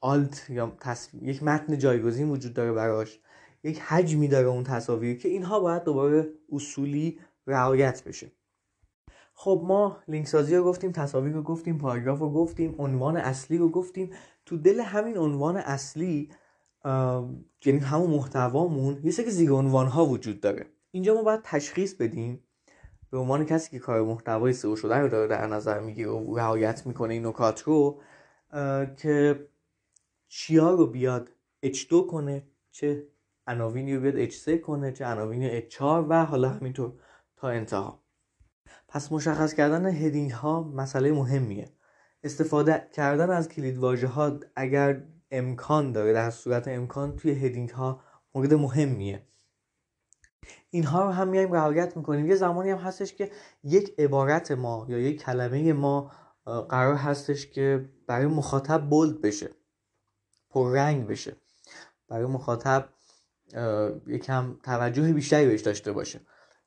آلت 0.00 0.50
یا 0.50 0.72
تصویر 0.80 1.28
یک 1.28 1.42
متن 1.42 1.78
جایگزین 1.78 2.30
وجود 2.30 2.54
داره 2.54 2.72
براش. 2.72 3.18
یک 3.64 3.80
حجمی 3.80 4.28
داره 4.28 4.46
اون 4.46 4.64
تصاویر 4.64 5.18
که 5.18 5.28
اینها 5.28 5.60
باید 5.60 5.84
دوباره 5.84 6.28
اصولی 6.52 7.18
رعایت 7.46 8.04
بشه. 8.04 8.32
خب 9.34 9.62
ما 9.64 9.96
لینک 10.08 10.26
سازی 10.26 10.56
رو 10.56 10.64
گفتیم 10.64 10.92
تصاویر 10.92 11.32
رو 11.32 11.42
گفتیم 11.42 11.78
پاراگراف 11.78 12.18
رو 12.18 12.30
گفتیم 12.30 12.74
عنوان 12.78 13.16
اصلی 13.16 13.58
رو 13.58 13.68
گفتیم. 13.68 14.10
تو 14.46 14.56
دل 14.56 14.80
همین 14.80 15.18
عنوان 15.18 15.56
اصلی 15.56 16.30
یعنی 17.64 17.78
همون 17.78 18.10
محتوامون 18.10 19.00
یه 19.04 19.10
سری 19.10 19.30
زیر 19.30 19.52
عنوان 19.52 19.86
ها 19.86 20.06
وجود 20.06 20.40
داره. 20.40 20.66
اینجا 20.90 21.14
ما 21.14 21.22
باید 21.22 21.40
تشخیص 21.44 21.94
بدیم. 21.94 22.44
به 23.10 23.18
عنوان 23.18 23.44
کسی 23.44 23.70
که 23.70 23.78
کار 23.78 24.02
محتوای 24.02 24.52
سئو 24.52 24.76
شده 24.76 24.96
رو 24.96 25.08
داره 25.08 25.28
در 25.28 25.46
نظر 25.46 25.80
می‌گیره 25.80 26.10
و 26.10 26.36
رعایت 26.36 26.86
می‌کنه 26.86 27.14
این 27.14 27.26
نکات 27.26 27.62
رو 27.62 28.00
که 28.96 29.46
چیا 30.28 30.70
رو 30.70 30.86
بیاد 30.86 31.30
H2 31.66 32.06
کنه 32.10 32.42
چه 32.70 33.06
عناوینی 33.46 33.96
رو 33.96 34.00
بیاد 34.00 34.30
H3 34.30 34.48
کنه 34.60 34.92
چه 34.92 35.06
عناوینی 35.06 35.60
H4 35.60 35.80
و 35.80 36.24
حالا 36.24 36.48
همینطور 36.48 36.92
تا 37.36 37.48
انتها. 37.48 38.02
پس 38.88 39.12
مشخص 39.12 39.54
کردن 39.54 39.86
هدینگ 39.86 40.30
ها 40.30 40.62
مسئله 40.62 41.12
مهمیه. 41.12 41.68
استفاده 42.24 42.88
کردن 42.92 43.30
از 43.30 43.48
کلید 43.48 43.78
واژه 43.78 44.06
ها 44.06 44.40
اگر 44.56 45.02
امکان 45.30 45.92
داره 45.92 46.12
در 46.12 46.30
صورت 46.30 46.68
امکان 46.68 47.16
توی 47.16 47.30
هدینگ 47.30 47.70
ها 47.70 48.00
مورد 48.34 48.54
مهمیه. 48.54 49.26
اینها 50.70 51.04
رو 51.04 51.10
هم 51.10 51.28
میایم 51.28 51.52
رعایت 51.52 51.96
می‌کنیم. 51.96 52.26
یه 52.26 52.34
زمانی 52.34 52.70
هم 52.70 52.78
هستش 52.78 53.14
که 53.14 53.30
یک 53.64 53.94
عبارت 53.98 54.50
ما 54.50 54.86
یا 54.88 54.98
یک 54.98 55.22
کلمه 55.22 55.72
ما 55.72 56.12
قرار 56.44 56.94
هستش 56.94 57.46
که 57.46 57.88
برای 58.12 58.26
مخاطب 58.26 58.88
بولد 58.88 59.20
بشه 59.20 59.50
پررنگ 60.50 61.06
بشه. 61.06 61.36
برای 62.08 62.26
مخاطب 62.26 62.88
یکم 64.06 64.56
توجه 64.62 65.12
بیشتری 65.12 65.46
بهش 65.46 65.60
داشته 65.60 65.92
باشه. 65.92 66.20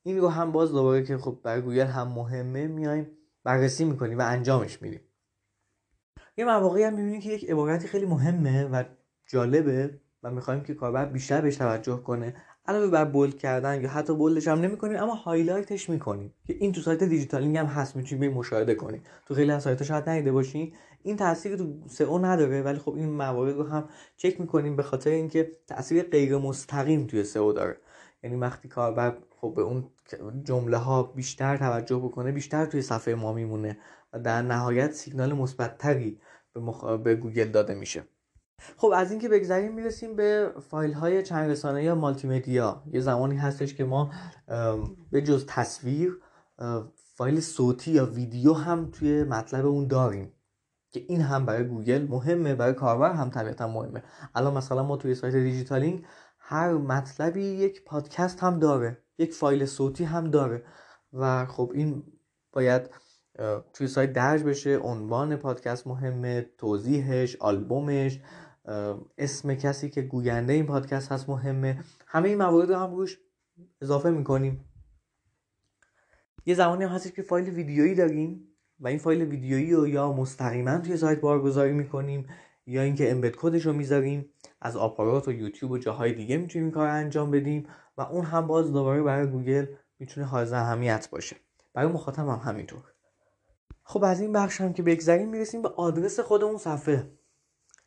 این 0.03 0.17
رو 0.17 0.27
هم 0.27 0.51
باز 0.51 0.71
دوباره 0.71 1.03
که 1.03 1.17
خب 1.17 1.39
برای 1.43 1.61
گوگل 1.61 1.85
هم 1.85 2.07
مهمه 2.07 2.67
میایم 2.67 3.17
بررسی 3.43 3.85
می‌کنیم 3.85 4.19
و 4.19 4.21
انجامش 4.21 4.81
میدیم. 4.81 5.01
یه 6.37 6.45
مواقعی 6.45 6.83
هم 6.83 6.93
می‌بینیم 6.93 7.21
که 7.21 7.29
یک 7.29 7.49
عبارتی 7.49 7.87
خیلی 7.87 8.05
مهمه 8.05 8.63
و 8.63 8.83
جالبه 9.27 9.99
و 10.23 10.31
می‌خوایم 10.31 10.63
که 10.63 10.73
کاربر 10.73 11.05
بیشتر 11.05 11.41
بهش 11.41 11.55
توجه 11.55 11.97
کنه. 11.97 12.35
علاوه 12.67 12.87
بر 12.87 13.05
bold 13.05 13.37
کردن 13.37 13.81
یا 13.81 13.89
حتی 13.89 14.13
bold 14.15 14.37
ش 14.37 14.47
هم 14.47 14.59
نمی‌کنیم 14.59 14.97
اما 14.97 15.15
highlight 15.15 15.76
ش 15.76 15.89
می‌کنیم 15.89 16.33
که 16.47 16.55
این 16.59 16.71
تو 16.71 16.81
سایت 16.81 17.03
دیجیتالینگ 17.03 17.57
هم 17.57 17.65
هست 17.65 17.95
می‌تونید 17.95 18.31
مشاهده 18.31 18.75
کنید 18.75 19.07
تو 19.25 19.33
خیلی 19.33 19.51
از 19.51 19.63
سایت 19.63 19.83
شاید 19.83 20.09
ندیده 20.09 20.31
باشین. 20.31 20.73
این 21.03 21.17
تاثیر 21.17 21.55
تو 21.55 21.73
سئو 21.87 22.17
نداره 22.17 22.61
ولی 22.61 22.79
خب 22.79 22.93
این 22.95 23.09
موارد 23.09 23.55
رو 23.55 23.63
هم 23.63 23.89
چک 24.17 24.41
می‌کنیم 24.41 24.75
به 24.75 24.83
خاطر 24.83 25.09
اینکه 25.09 25.51
تاثیر 25.67 26.03
غیر 26.03 26.37
مستقیم 26.37 27.07
توی 27.07 27.23
سئو 27.23 27.53
داره. 27.53 27.77
یعنی 28.23 28.35
وقتی 28.35 28.67
کاربر 28.67 29.17
خب 29.41 29.53
به 29.55 29.61
اون 29.61 29.89
جمله 30.43 30.77
ها 30.77 31.03
بیشتر 31.03 31.57
توجه 31.57 31.97
بکنه 31.97 32.31
بیشتر 32.31 32.65
توی 32.65 32.81
صفحه 32.81 33.15
ما 33.15 33.33
میمونه 33.33 33.77
و 34.13 34.19
در 34.19 34.41
نهایت 34.41 34.91
سیگنال 34.91 35.33
مثبتتری 35.33 36.19
به, 36.53 36.59
مخ... 36.59 36.83
به 36.85 37.15
گوگل 37.15 37.51
داده 37.51 37.75
میشه. 37.75 38.03
خب 38.77 38.91
از 38.95 39.11
اینکه 39.11 39.29
بگذریم 39.29 39.73
می‌رسیم 39.73 40.15
به 40.15 40.53
فایل 40.69 40.93
های 40.93 41.23
چند 41.23 41.51
رسانه 41.51 41.83
یا 41.83 41.95
مالتی 41.95 42.27
مدیا 42.27 42.83
یه 42.91 42.99
زمانی 42.99 43.37
هستش 43.37 43.73
که 43.73 43.83
ما 43.83 44.11
به 45.11 45.21
جز 45.21 45.45
تصویر 45.47 46.17
فایل 46.95 47.39
صوتی 47.39 47.91
یا 47.91 48.05
ویدیو 48.05 48.53
هم 48.53 48.91
توی 48.91 49.23
مطلب 49.23 49.65
اون 49.65 49.87
داریم. 49.87 50.31
که 50.91 51.05
این 51.07 51.21
هم 51.21 51.45
برای 51.45 51.63
گوگل 51.63 52.07
مهمه 52.09 52.55
برای 52.55 52.73
کاربر 52.73 53.11
هم 53.13 53.29
طبیعتا 53.29 53.67
مهمه. 53.67 54.03
الان 54.35 54.53
مثلا 54.53 54.83
ما 54.83 54.97
توی 54.97 55.15
سایت 55.15 55.35
دیجیتالینگ 55.35 56.05
هر 56.39 56.73
مطلبی 56.73 57.43
یک 57.43 57.83
پادکست 57.85 58.39
هم 58.39 58.59
داره 58.59 58.97
یک 59.17 59.33
فایل 59.33 59.65
صوتی 59.65 60.03
هم 60.03 60.31
داره. 60.31 60.63
و 61.13 61.45
خب 61.45 61.71
این 61.73 62.03
باید 62.53 62.89
توی 63.73 63.87
سایت 63.87 64.13
درج 64.13 64.43
بشه. 64.43 64.77
عنوان 64.77 65.35
پادکست 65.35 65.87
مهمه 65.87 66.49
توضیحش 66.57 67.35
آلبومش. 67.35 68.19
اسم 69.17 69.55
کسی 69.55 69.89
که 69.89 70.01
گوینده 70.01 70.53
این 70.53 70.65
پادکست 70.65 71.11
هست 71.11 71.29
مهمه. 71.29 71.83
همه 72.07 72.29
این 72.29 72.37
موارد 72.37 72.71
رو 72.71 72.75
هم 72.75 72.95
روش 72.95 73.19
اضافه 73.81 74.09
می‌کنیم. 74.09 74.65
یه 76.45 76.55
زمانی 76.55 76.83
هم 76.83 76.89
هستش 76.89 77.11
که 77.11 77.21
فایل 77.21 77.49
ویدیویی 77.49 77.95
داریم 77.95 78.47
و 78.79 78.87
این 78.87 78.97
فایل 78.97 79.21
ویدیویی 79.21 79.73
رو 79.73 79.87
یا 79.87 80.13
مستقیما 80.13 80.77
توی 80.77 80.97
سایت 80.97 81.21
بارگذاری 81.21 81.73
می‌کنیم 81.73 82.27
یا 82.65 82.81
اینکه 82.81 83.11
امبد 83.11 83.35
کدش 83.35 83.65
رو 83.65 83.73
می‌ذاریم 83.73 84.29
از 84.61 84.75
آپارات 84.75 85.27
و 85.27 85.31
یوتیوب 85.31 85.71
و 85.71 85.77
جاهای 85.77 86.13
دیگه 86.13 86.37
می‌تونیم 86.37 86.71
کار 86.71 86.87
انجام 86.87 87.31
بدیم 87.31 87.67
و 87.97 88.01
اون 88.01 88.25
هم 88.25 88.47
باز 88.47 88.73
دوباره 88.73 89.03
برای 89.03 89.27
گوگل 89.27 89.65
می‌تونه 89.99 90.27
حائز 90.27 90.53
اهمیت 90.53 91.09
باشه. 91.11 91.35
برای 91.73 91.91
مخاطب 91.91 92.27
هم 92.27 92.41
همینطور. 92.43 92.83
خب 93.83 94.03
از 94.03 94.21
این 94.21 94.33
بخش 94.33 94.61
هم 94.61 94.73
که 94.73 94.83
بگذریم 94.83 95.29
می‌رسیم 95.29 95.61
به 95.61 95.69
آدرس 95.69 96.19
خود 96.19 96.43
اون 96.43 96.57
صفحه. 96.57 97.11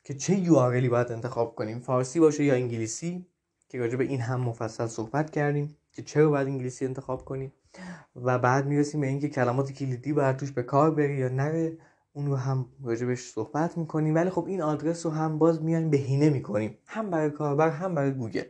که 0.09 0.15
چه 0.15 0.35
یو 0.35 0.55
باید 0.91 1.13
انتخاب 1.13 1.55
کنیم 1.55 1.81
فارسی 1.81 2.21
باشه 2.21 2.45
یا 2.45 2.55
انگلیسی 2.55 3.27
که 3.69 3.79
راجع 3.79 3.97
به 3.97 4.05
این 4.05 4.21
هم 4.21 4.41
مفصل 4.41 4.87
صحبت 4.87 5.31
کردیم 5.31 5.77
که 5.93 6.03
چرا 6.03 6.31
باید 6.31 6.49
انگلیسی 6.49 6.85
انتخاب 6.85 7.25
کنیم. 7.25 7.53
و 8.17 8.39
بعد 8.39 8.67
می‌رسیم 8.67 9.01
به 9.01 9.07
اینکه 9.07 9.29
کلمات 9.29 9.73
کلیدی 9.73 10.13
باید 10.13 10.37
توش 10.37 10.53
به 10.53 10.63
کار 10.63 10.91
بره 10.91 11.17
یا 11.17 11.29
نره 11.29 11.79
اون 12.13 12.27
رو 12.27 12.37
هم 12.37 12.67
راجبش 12.85 13.21
صحبت 13.21 13.79
می‌کنیم. 13.79 14.15
ولی 14.15 14.31
خب 14.31 14.45
این 14.45 14.63
آدرس 14.63 15.07
رو 15.07 15.13
هم 15.13 15.39
باز 15.39 15.63
میایم 15.63 15.91
بهینه 15.91 16.31
می‌کنیم. 16.31 16.79
هم 16.87 17.11
برای 17.11 17.31
کاربر 17.31 17.71
هم 17.71 17.95
برای 17.95 18.13
گوگل. 18.13 18.45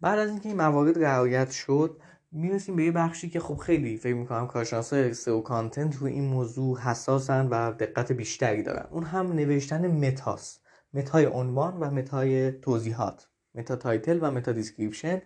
بعد 0.00 0.18
از 0.18 0.30
اینکه 0.30 0.48
این 0.48 0.58
موارد 0.58 1.04
رعایت 1.04 1.50
شد 1.50 2.00
می‌رسیم 2.36 2.76
به 2.76 2.84
یه 2.84 2.92
بخشی 2.92 3.30
که 3.30 3.40
خب 3.40 3.56
خیلی 3.56 3.96
فکر 3.96 4.14
می‌کنم 4.14 4.46
کارشناسای 4.46 5.14
SEO 5.14 5.40
content 5.40 5.96
رو 5.96 6.06
این 6.06 6.24
موضوع 6.24 6.78
حساسن 6.78 7.46
و 7.46 7.72
دقت 7.72 8.12
بیشتری 8.12 8.62
دارن. 8.62 8.86
اون 8.90 9.04
هم 9.04 9.32
نوشتن 9.32 9.86
meta 9.86 10.35
ست 10.35 10.60
meta 10.94 11.20
ی 11.20 11.26
عنوان 11.26 11.76
و 11.80 11.90
meta 11.90 12.40
ی 12.40 12.52
توضیحات. 12.52 13.28
meta 13.54 13.76
title 13.76 14.18
و 14.22 14.30
meta 14.30 14.52
description. 14.52 15.22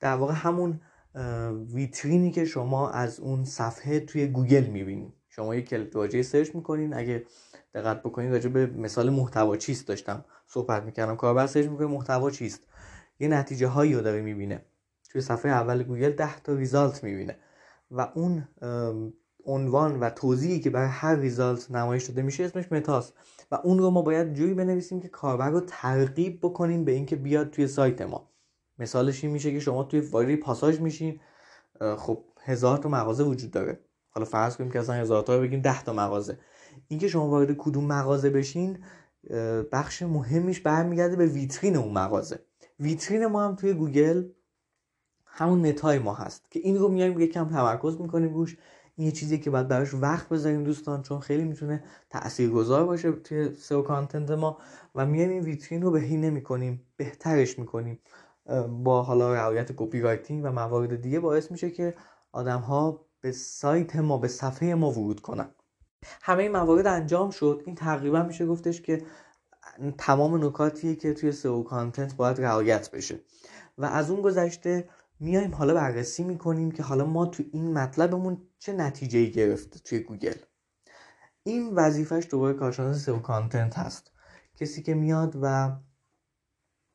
در 0.00 0.14
واقع 0.14 0.34
همون 0.36 0.80
ویترینی 1.74 2.30
که 2.30 2.44
شما 2.44 2.90
از 2.90 3.20
اون 3.20 3.44
صفحه 3.44 4.00
توی 4.00 4.26
گوگل 4.26 4.64
می‌بینید 4.64 5.14
شما 5.28 5.54
یک 5.54 5.68
کلید 5.68 5.96
واژه 5.96 6.22
search 6.22 6.54
می‌کنین. 6.54 6.94
اگه 6.94 7.24
دقت 7.74 8.02
بکنید 8.02 8.32
راجع 8.32 8.48
به 8.48 8.66
مثال 8.66 9.10
محتوا 9.10 9.56
چیست 9.56 9.88
داشتم 9.88 10.24
صحبت 10.46 10.82
می‌کردم. 10.82 11.16
کاربر 11.16 11.46
search 11.46 11.66
می‌کنه 11.66 11.86
محتوا 11.86 12.30
چیست. 12.30 12.60
یه 13.20 13.28
نتیجه 13.28 13.66
هایی 13.66 13.94
رو 13.94 14.00
داره 14.00 14.20
می‌بینه. 14.20 14.64
توی 15.08 15.20
صفحه 15.20 15.52
اول 15.52 15.82
گوگل 15.82 16.10
10 16.10 16.40
تا 16.40 16.54
result 16.54 17.04
می‌بینه. 17.04 17.36
و 17.90 18.08
اون 18.14 18.48
عنوان 19.44 20.00
و 20.00 20.10
توضیحی 20.10 20.60
که 20.60 20.70
برای 20.70 20.88
هر 20.88 21.16
result 21.16 21.70
نمایش 21.70 22.04
داده 22.04 22.22
میشه 22.22 22.44
اسمش 22.44 22.72
meta 22.72 23.00
ست 23.00 23.14
و 23.50 23.54
اون 23.54 23.78
رو 23.78 23.90
ما 23.90 24.02
باید 24.02 24.34
جوری 24.34 24.54
بنویسیم 24.54 25.00
که 25.00 25.08
کاربر 25.08 25.50
رو 25.50 25.60
ترغیب 25.60 26.38
بکنیم 26.42 26.84
به 26.84 26.92
اینکه 26.92 27.16
بیاد 27.16 27.50
توی 27.50 27.66
سایت 27.66 28.02
ما. 28.02 28.30
مثالش 28.78 29.24
این 29.24 29.32
میشه 29.32 29.52
که 29.52 29.60
شما 29.60 29.82
توی 29.84 30.00
وارد 30.00 30.36
پاساژ 30.36 30.80
میشین. 30.80 31.20
خب 31.96 32.24
هزار 32.40 32.78
تا 32.78 32.88
مغازه 32.88 33.24
وجود 33.24 33.50
داره. 33.50 33.80
حالا 34.10 34.24
فرض 34.24 34.56
کنیم 34.56 34.70
که 34.70 34.78
اصلا 34.78 34.94
هزار 34.94 35.22
تا 35.22 35.38
بگیم 35.38 35.60
10 35.60 35.82
تا 35.82 35.92
مغازه. 35.92 36.38
اینکه 36.88 37.08
شما 37.08 37.28
وارد 37.28 37.56
کدوم 37.56 37.84
مغازه 37.84 38.30
بشین 38.30 38.78
بخش 39.72 40.02
مهمیش 40.02 40.60
برمیگرده 40.60 41.16
به 41.16 41.26
ویترین 41.26 41.76
اون 41.76 41.92
مغازه. 41.92 42.38
ویترین 42.80 43.26
ما 43.26 43.44
هم 43.44 43.56
توی 43.56 43.74
گوگل 43.74 44.24
همون 45.38 45.68
متای 45.68 45.98
ما 45.98 46.14
هست 46.14 46.50
که 46.50 46.60
این 46.60 46.78
رو 46.78 46.88
میایم 46.88 47.20
یکم 47.20 47.48
تمرکز 47.48 48.00
می‌کنیم 48.00 48.34
روش. 48.34 48.56
این 48.96 49.06
یه 49.06 49.12
چیزی 49.12 49.38
که 49.38 49.50
باید 49.50 49.68
براش 49.68 49.94
وقت 49.94 50.28
بذاریم 50.28 50.64
دوستان 50.64 51.02
چون 51.02 51.20
خیلی 51.20 51.44
می‌تونه 51.44 51.84
تاثیرگذار 52.10 52.84
باشه 52.84 53.12
توی 53.12 53.54
SEO 53.54 53.82
content 53.82 54.30
ما 54.30 54.58
و 54.94 55.06
میایم 55.06 55.30
این 55.30 55.42
ویترین 55.42 55.82
رو 55.82 55.90
بهینه 55.90 56.30
می‌کنیم 56.30 56.86
بهترش 56.96 57.58
می‌کنیم. 57.58 57.98
با 58.68 59.02
حالا 59.02 59.34
رعایت 59.34 59.72
copywriting 59.76 60.44
و 60.44 60.52
موارد 60.52 61.00
دیگه 61.00 61.20
باعث 61.20 61.50
میشه 61.50 61.70
که 61.70 61.94
آدم 62.32 62.60
ها 62.60 63.06
به 63.20 63.32
سایت 63.32 63.96
ما 63.96 64.18
به 64.18 64.28
صفحه 64.28 64.74
ما 64.74 64.90
ورود 64.90 65.20
کنن. 65.20 65.50
همه 66.22 66.42
این 66.42 66.52
موارد 66.52 66.86
انجام 66.86 67.30
شد. 67.30 67.62
این 67.66 67.74
تقریبا 67.74 68.22
میشه 68.22 68.46
گفتش 68.46 68.82
که 68.82 69.02
تمام 69.98 70.44
نکاتیه 70.44 70.94
که 70.94 71.14
توی 71.14 71.32
SEO 71.32 71.62
content 71.62 72.16
باید 72.16 72.40
رعایت 72.40 72.90
بشه. 72.90 73.20
و 73.78 73.84
از 73.84 74.10
اون 74.10 74.22
گذشته 74.22 74.88
میایم 75.20 75.54
حالا 75.54 75.74
بررسی 75.74 76.24
می‌کنیم 76.24 76.70
که 76.70 76.82
حالا 76.82 77.06
ما 77.06 77.26
تو 77.26 77.42
این 77.52 77.72
مطلبمون 77.72 78.48
چه 78.58 78.72
نتیجه 78.72 79.26
گرفته 79.26 79.78
توی 79.78 79.98
گوگل. 79.98 80.34
این 81.42 81.74
وظیفش 81.74 82.26
دوباره 82.30 82.54
کارشناس 82.54 83.04
SEO 83.04 83.18
content 83.18 83.78
هست. 83.78 84.12
کسی 84.56 84.82
که 84.82 84.94
میاد 84.94 85.38
و 85.42 85.76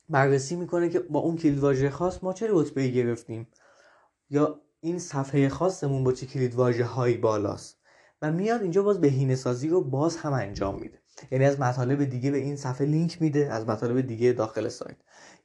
بررسی 0.09 0.55
می‌کنه 0.55 0.89
که 0.89 0.99
با 0.99 1.19
اون 1.19 1.37
کلید 1.37 1.59
واژه 1.59 1.89
خاص 1.89 2.23
ما 2.23 2.33
چه 2.33 2.47
رتبه 2.49 2.87
گرفتیم 2.87 3.47
یا 4.29 4.61
این 4.79 4.99
صفحه 4.99 5.49
خاصمون 5.49 6.03
با 6.03 6.11
چه 6.11 6.25
کلید 6.25 6.55
واژه 6.55 6.85
هایی 6.85 7.17
بالاست. 7.17 7.77
و 8.21 8.31
میاد 8.31 8.61
اینجا 8.61 8.83
باز 8.83 9.01
بهینه 9.01 9.35
سازی 9.35 9.69
رو 9.69 9.81
باز 9.81 10.17
هم 10.17 10.33
انجام 10.33 10.79
میده. 10.79 10.99
یعنی 11.31 11.45
از 11.45 11.59
مطالب 11.59 12.03
دیگه 12.03 12.31
به 12.31 12.37
این 12.37 12.55
صفحه 12.55 12.87
لینک 12.87 13.21
میده 13.21 13.53
از 13.53 13.67
مطالب 13.67 14.01
دیگه 14.01 14.33
داخل 14.33 14.69
سایت. 14.69 14.97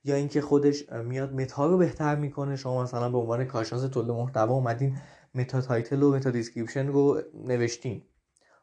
یا 0.04 0.14
اینکه 0.14 0.40
خودش 0.40 0.92
میاد 0.92 1.32
meta 1.32 1.66
رو 1.66 1.78
بهتر 1.78 2.16
می‌کنه. 2.16 2.56
شما 2.56 2.82
مثلا 2.82 3.10
به 3.10 3.18
عنوان 3.18 3.44
کارشناس 3.44 3.82
تولید 3.82 4.10
محتوا 4.10 4.54
اومدین 4.54 4.96
meta 5.34 5.60
title 5.60 6.02
و 6.02 6.14
meta 6.14 6.30
description 6.30 6.86
رو 6.86 7.22
نوشتین. 7.34 8.02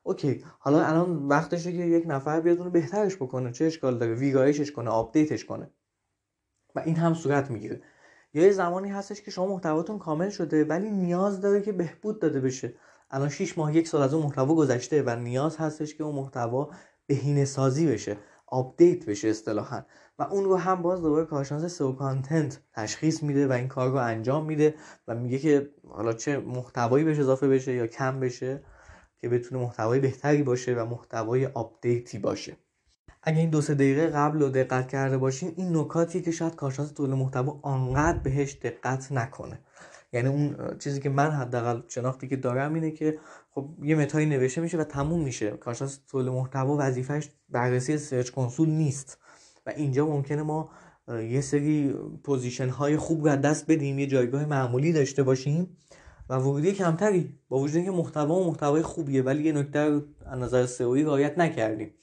OK 0.03 0.43
حالا 0.59 0.85
الان 0.85 1.27
وقتشه 1.27 1.71
که 1.71 1.77
یک 1.77 2.03
نفر 2.07 2.41
بیاد 2.41 2.57
اون 2.57 2.69
بهترش 2.69 3.15
بکنه. 3.15 3.51
چه 3.51 3.65
اشکال 3.65 3.97
داره؟ 3.97 4.13
ویرایشش 4.13 4.71
کنه 4.71 4.89
update 4.89 5.31
ش 5.31 5.45
کنه. 5.45 5.69
و 6.75 6.79
این 6.79 6.95
هم 6.95 7.13
صورت 7.13 7.51
می‌گیره. 7.51 7.81
یه 8.33 8.51
زمانی 8.51 8.89
هستش 8.89 9.21
که 9.21 9.31
شما 9.31 9.47
محتواتون 9.47 9.99
کامل 9.99 10.29
شده 10.29 10.65
ولی 10.65 10.91
نیاز 10.91 11.41
داره 11.41 11.61
که 11.61 11.71
بهبود 11.71 12.21
داده 12.21 12.39
بشه. 12.39 12.73
الان 13.11 13.29
6 13.29 13.57
ماه 13.57 13.75
یک 13.75 13.87
سال 13.87 14.01
از 14.01 14.13
اون 14.13 14.23
محتوا 14.23 14.55
گذشته 14.55 15.03
و 15.03 15.15
نیاز 15.15 15.57
هستش 15.57 15.95
که 15.95 16.03
اون 16.03 16.15
محتوا 16.15 16.69
بهینه 17.07 17.45
سازی 17.45 17.87
بشه 17.87 18.17
update 18.47 19.05
بشه 19.05 19.27
اصطلاحا. 19.27 19.81
و 20.19 20.23
اون 20.23 20.43
رو 20.43 20.55
هم 20.55 20.81
باز 20.81 21.01
دوباره 21.01 21.25
کارشناس 21.25 21.65
SEO 21.65 21.93
content 21.93 22.59
تشخیص 22.73 23.23
میده 23.23 23.47
و 23.47 23.51
این 23.51 23.67
کار 23.67 23.89
رو 23.89 23.95
انجام 23.95 24.45
میده 24.45 24.75
و 25.07 25.15
میگه 25.15 25.39
که 25.39 25.69
حالا 25.87 26.13
چه 26.13 26.37
محتوایی 26.37 27.05
بهش 27.05 27.19
اضافه 27.19 27.47
بشه 27.47 27.73
یا 27.73 27.87
کم 27.87 28.19
بشه 28.19 28.63
که 29.17 29.29
بتونه 29.29 29.61
محتوای 29.61 29.99
بهتری 29.99 30.43
باشه 30.43 30.73
و 30.73 30.85
محتوای 30.85 31.45
update 31.45 32.09
ی 32.09 32.19
باشه. 32.19 32.57
اگه 33.23 33.39
این 33.39 33.49
دو 33.49 33.61
سه 33.61 33.73
دقیقه 33.73 34.07
قبل 34.07 34.39
رو 34.39 34.49
دقت 34.49 34.87
کرده 34.87 35.17
باشین 35.17 35.53
این 35.55 35.77
نکاتی 35.77 36.21
که 36.21 36.31
شاید 36.31 36.55
کارشناس 36.55 36.91
تولید 36.91 37.15
محتوا 37.15 37.59
آنقدر 37.61 38.17
بهش 38.17 38.53
دقت 38.53 39.11
نکنه. 39.11 39.59
یعنی 40.13 40.27
اون 40.27 40.77
چیزی 40.79 40.99
که 40.99 41.09
من 41.09 41.31
حداقل 41.31 41.81
شناختی 41.87 42.27
که 42.27 42.35
دارم 42.35 42.73
اینه 42.73 42.91
که 42.91 43.19
خب 43.51 43.69
یه 43.83 43.95
meta 43.95 44.15
یی 44.15 44.25
نوشته 44.25 44.61
میشه 44.61 44.77
و 44.77 44.83
تموم 44.83 45.23
میشه. 45.23 45.51
کارشناس 45.51 45.97
تولید 45.97 46.33
محتوا 46.33 46.77
وظیفش 46.79 47.29
بررسی 47.49 47.97
Search 47.97 48.29
Console 48.29 48.69
نیست. 48.69 49.17
و 49.65 49.69
اینجا 49.69 50.05
ممکنه 50.05 50.43
ما 50.43 50.69
یه 51.07 51.41
سری 51.41 51.95
position 52.23 52.69
های 52.69 52.97
خوب 52.97 53.27
رو 53.27 53.33
از 53.33 53.35
دست 53.35 53.71
بدیم 53.71 53.99
یه 53.99 54.07
جایگاه 54.07 54.45
معمولی 54.45 54.93
داشته 54.93 55.23
باشیم 55.23 55.77
و 56.29 56.35
ورودی 56.35 56.71
کمتری 56.71 57.39
با 57.49 57.59
وجود 57.59 57.75
اینکه 57.75 57.91
محتوا 57.91 58.35
و 58.35 58.47
محتوای 58.47 58.81
خوبیه 58.81 59.21
ولی 59.21 59.43
یه 59.43 59.51
نکته 59.51 60.01
از 60.25 60.39
نظر 60.39 60.65
سئویی 60.65 61.03
رعایت 61.03 61.37
نکردیم. 61.37 61.93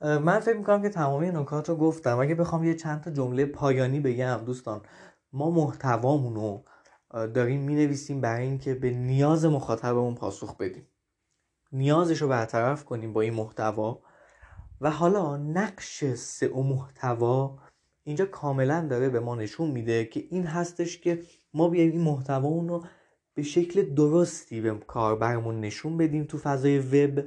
من 0.00 0.40
فکر 0.40 0.56
می‌کنم 0.56 0.82
که 0.82 0.88
تمامی 0.88 1.30
نکات 1.30 1.68
رو 1.68 1.76
گفتم. 1.76 2.18
اگه 2.18 2.34
بخوام 2.34 2.64
یه 2.64 2.74
چند 2.74 3.00
تا 3.00 3.10
جمله 3.10 3.46
پایانی 3.46 4.00
بگم 4.00 4.40
دوستان 4.46 4.80
ما 5.32 5.50
محتوامون 5.50 6.34
رو 6.34 6.64
داریم 7.10 7.60
می‌نویسیم 7.60 8.20
برای 8.20 8.46
اینکه 8.46 8.74
به 8.74 8.90
نیاز 8.90 9.44
مخاطبمون 9.44 10.14
پاسخ 10.14 10.56
بدیم. 10.56 10.86
نیازش 11.72 12.22
رو 12.22 12.28
برطرف 12.28 12.84
کنیم 12.84 13.12
با 13.12 13.20
این 13.20 13.34
محتوا. 13.34 14.02
و 14.80 14.90
حالا 14.90 15.36
نقش 15.36 16.04
سئو 16.04 16.62
محتوا 16.62 17.58
اینجا 18.04 18.26
کاملا 18.26 18.86
داره 18.90 19.08
به 19.08 19.20
ما 19.20 19.34
نشون 19.34 19.70
میده 19.70 20.04
که 20.04 20.26
این 20.30 20.46
هستش 20.46 20.98
که 20.98 21.22
ما 21.54 21.68
بیایم 21.68 21.92
این 21.92 22.00
محتوا 22.00 22.48
رو 22.48 22.84
به 23.34 23.42
شکل 23.42 23.94
درستی 23.94 24.60
به 24.60 24.74
کاربرمون 24.86 25.60
نشون 25.60 25.96
بدیم 25.96 26.24
تو 26.24 26.38
فضای 26.38 26.78
وب 26.78 27.24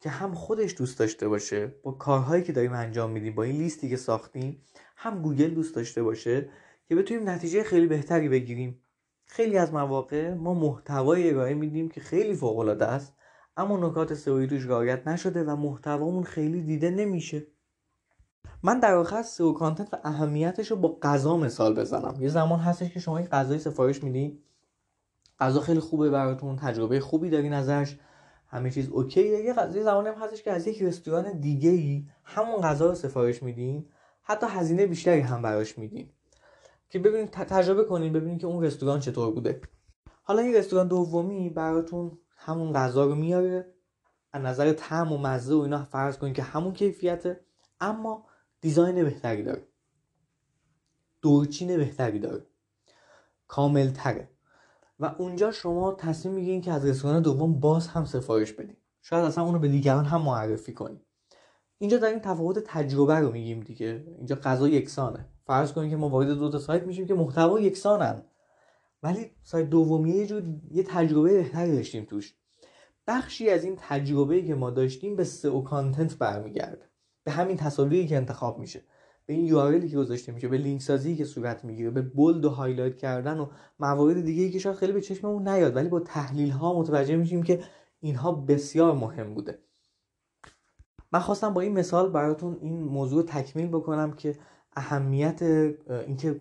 که 0.00 0.10
هم 0.10 0.34
خودش 0.34 0.74
دوست 0.78 0.98
داشته 0.98 1.28
باشه 1.28 1.66
با 1.66 1.92
کارهایی 1.92 2.42
که 2.42 2.52
داریم 2.52 2.72
انجام 2.72 3.10
میدیم 3.10 3.34
با 3.34 3.42
این 3.42 3.56
لیستی 3.56 3.88
که 3.88 3.96
ساختیم 3.96 4.62
هم 4.96 5.22
گوگل 5.22 5.48
دوست 5.48 5.74
داشته 5.74 6.02
باشه 6.02 6.50
که 6.88 6.94
بتونیم 6.94 7.28
نتیجه 7.28 7.62
خیلی 7.62 7.86
بهتری 7.86 8.28
بگیریم. 8.28 8.82
خیلی 9.26 9.58
از 9.58 9.72
مواقع 9.72 10.34
ما 10.34 10.54
محتوای 10.54 11.30
ارائه 11.30 11.54
میدیم 11.54 11.88
که 11.88 12.00
خیلی 12.00 12.34
فوق 12.34 12.58
العاده 12.58 12.86
است. 12.86 13.17
اما 13.58 13.76
نکات 13.76 14.14
سئویی 14.14 14.46
توش 14.46 14.66
رعایت 14.66 15.08
نشده 15.08 15.44
و 15.44 15.56
محتوامون 15.56 16.22
خیلی 16.22 16.62
دیده 16.62 16.90
نمیشه. 16.90 17.46
من 18.62 18.80
در 18.80 18.94
آخر 18.94 19.22
SEO 19.22 19.52
content 19.52 19.94
و 19.94 19.96
اهمیتش 20.04 20.70
رو 20.70 20.76
با 20.76 20.98
غذا 21.02 21.36
مثال 21.36 21.74
بزنم. 21.74 22.16
یه 22.20 22.28
زمان 22.28 22.58
هستش 22.58 22.90
که 22.90 23.00
شما 23.00 23.20
یک 23.20 23.28
غذای 23.28 23.58
سفارش 23.58 24.02
میدین 24.02 24.38
غذا 25.40 25.60
خیلی 25.60 25.80
خوبه 25.80 26.10
براتون 26.10 26.56
تجربه 26.56 27.00
خوبی 27.00 27.30
دارین 27.30 27.52
ازش. 27.52 27.96
همه 28.48 28.70
چیز 28.70 28.88
OK 28.88 29.16
ه. 29.16 29.44
یه 29.44 29.52
غذا 29.52 29.82
زمانی 29.82 30.08
هم 30.08 30.14
هستش 30.14 30.42
که 30.42 30.52
از 30.52 30.66
یک 30.66 30.82
رستوران 30.82 31.40
دیگه 31.40 31.70
ای 31.70 32.06
همون 32.24 32.60
غذا 32.60 32.86
رو 32.86 32.94
سفارش 32.94 33.42
میدین. 33.42 33.86
حتی 34.22 34.46
هزینه 34.50 34.86
بیشتری 34.86 35.20
هم 35.20 35.42
براش 35.42 35.78
میدین. 35.78 36.10
که 36.90 36.98
ببینید 36.98 37.30
تجربه 37.30 37.84
کنین 37.84 38.12
ببینید 38.12 38.40
که 38.40 38.46
اون 38.46 38.64
رستوران 38.64 39.00
چطور 39.00 39.34
بوده. 39.34 39.60
حالا 40.22 40.42
این 40.42 40.54
رستوران 40.54 40.88
دومی 40.88 41.50
براتون 41.50 42.18
همون 42.38 42.72
غذا 42.72 43.04
رو 43.04 43.14
میاره 43.14 43.74
از 44.32 44.42
نظر 44.42 44.72
طعم 44.72 45.12
و 45.12 45.18
مزه 45.18 45.54
و 45.54 45.58
اینا 45.58 45.84
فرض 45.84 46.18
کنید 46.18 46.34
که 46.36 46.42
همون 46.42 46.72
کیفیته 46.72 47.40
اما 47.80 48.26
دیزاین 48.60 49.04
بهتری 49.04 49.42
داره. 49.42 49.68
دورچین 51.22 51.76
بهتری 51.76 52.18
داره. 52.18 52.46
کامل 53.46 53.90
تره 53.90 54.30
و 55.00 55.14
اونجا 55.18 55.52
شما 55.52 55.92
تصمیم 55.92 56.34
می‌گیرین 56.34 56.60
که 56.60 56.72
از 56.72 56.84
رستوران 56.84 57.22
دوم 57.22 57.60
باز 57.60 57.88
هم 57.88 58.04
سفارش 58.04 58.52
بدین. 58.52 58.76
شاید 59.02 59.24
اصلا 59.24 59.44
اونو 59.44 59.58
به 59.58 59.68
دیگران 59.68 60.04
هم 60.04 60.22
معرفی 60.22 60.72
کنید 60.72 61.00
اینجا 61.78 61.98
داریم 61.98 62.18
تفاوت 62.18 62.58
تجربه 62.58 63.14
رو 63.14 63.32
میگیم 63.32 63.60
دیگه. 63.60 64.04
اینجا 64.18 64.36
غذا 64.36 64.68
یکسانه. 64.68 65.28
فرض 65.46 65.72
کنید 65.72 65.90
که 65.90 65.96
ما 65.96 66.08
وارد 66.08 66.28
دو 66.28 66.50
تا 66.50 66.58
سایت 66.58 66.82
میشیم 66.82 67.06
که 67.06 67.14
محتوا 67.14 67.60
یکسانن. 67.60 68.22
ولی 69.02 69.30
سایت 69.42 69.70
دومی 69.70 70.10
یه 70.10 70.26
جور 70.26 70.42
یه 70.70 70.82
تجربه 70.82 71.32
بهتری 71.32 71.72
داشتیم 71.72 72.04
توش. 72.04 72.34
بخشی 73.06 73.50
از 73.50 73.64
این 73.64 73.76
تجربه 73.78 74.42
که 74.42 74.54
ما 74.54 74.70
داشتیم 74.70 75.16
به 75.16 75.24
سئو 75.24 75.62
content 75.62 76.18
برمیگرده. 76.18 76.90
به 77.24 77.30
همین 77.30 77.56
تصاویری 77.56 78.06
که 78.06 78.16
انتخاب 78.16 78.58
میشه. 78.58 78.82
به 79.26 79.34
این 79.34 79.44
یو 79.44 79.88
که 79.88 79.96
گذاشته 79.96 80.32
میشه 80.32 80.48
به 80.48 80.58
لینک 80.58 80.82
سازی 80.82 81.16
که 81.16 81.24
صورت 81.24 81.64
می‌گیره 81.64 81.90
به 81.90 82.02
bold 82.02 82.44
و 82.44 82.50
highlight 82.50 82.96
کردن 82.96 83.38
و 83.38 83.46
موارد 83.78 84.24
دیگه 84.24 84.50
که 84.50 84.58
شاید 84.58 84.76
خیلی 84.76 84.92
به 84.92 85.00
چشممون 85.00 85.48
نیاد 85.48 85.76
ولی 85.76 85.88
با 85.88 86.00
تحلیل 86.00 86.50
ها 86.50 86.78
متوجه 86.80 87.16
میشیم 87.16 87.42
که 87.42 87.64
اینها 88.00 88.32
بسیار 88.32 88.94
مهم 88.94 89.34
بوده. 89.34 89.58
من 91.12 91.20
خواستم 91.20 91.54
با 91.54 91.60
این 91.60 91.72
مثال 91.72 92.10
براتون 92.10 92.58
این 92.60 92.82
موضوع 92.82 93.22
تکمیل 93.22 93.68
بکنم 93.68 94.12
که 94.12 94.36
اهمیت 94.76 95.42
اینکه 96.06 96.40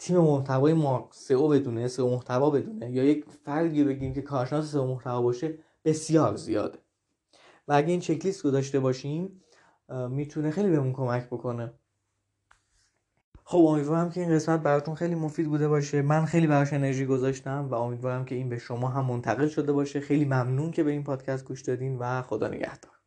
تیم 0.00 0.18
محتوای 0.18 0.72
ما 0.72 1.08
سئو 1.12 1.48
بدونه 1.48 1.88
سئو 1.88 2.10
محتوا 2.10 2.50
بدونه 2.50 2.90
یا 2.90 3.04
یک 3.04 3.24
فردی 3.44 3.84
بگیم 3.84 4.14
که 4.14 4.22
کارشناس 4.22 4.72
سئو 4.72 4.86
محتوا 4.86 5.22
باشه 5.22 5.58
بسیار 5.84 6.36
زیاده. 6.36 6.78
و 7.68 7.72
اگه 7.72 7.90
این 7.90 8.00
چکلیست 8.00 8.44
رو 8.44 8.50
داشته 8.50 8.80
باشیم 8.80 9.42
می‌تونه 10.10 10.50
خیلی 10.50 10.70
بهمون 10.70 10.92
کمک 10.92 11.26
بکنه. 11.26 11.72
خب 13.44 13.58
امیدوارم 13.58 14.10
که 14.10 14.20
این 14.20 14.34
قسمت 14.34 14.60
براتون 14.60 14.94
خیلی 14.94 15.14
مفید 15.14 15.48
بوده 15.48 15.68
باشه. 15.68 16.02
من 16.02 16.24
خیلی 16.24 16.46
براش 16.46 16.72
انرژی 16.72 17.06
گذاشتم 17.06 17.68
و 17.70 17.74
امیدوارم 17.74 18.24
که 18.24 18.34
این 18.34 18.48
به 18.48 18.58
شما 18.58 18.88
هم 18.88 19.04
منتقل 19.04 19.48
شده 19.48 19.72
باشه. 19.72 20.00
خیلی 20.00 20.24
ممنون 20.24 20.70
که 20.70 20.82
به 20.82 20.90
این 20.90 21.04
پادکست 21.04 21.44
گوش 21.44 21.62
دادین 21.62 21.98
و 21.98 22.22
خدا 22.22 22.48
نگهدار. 22.48 22.99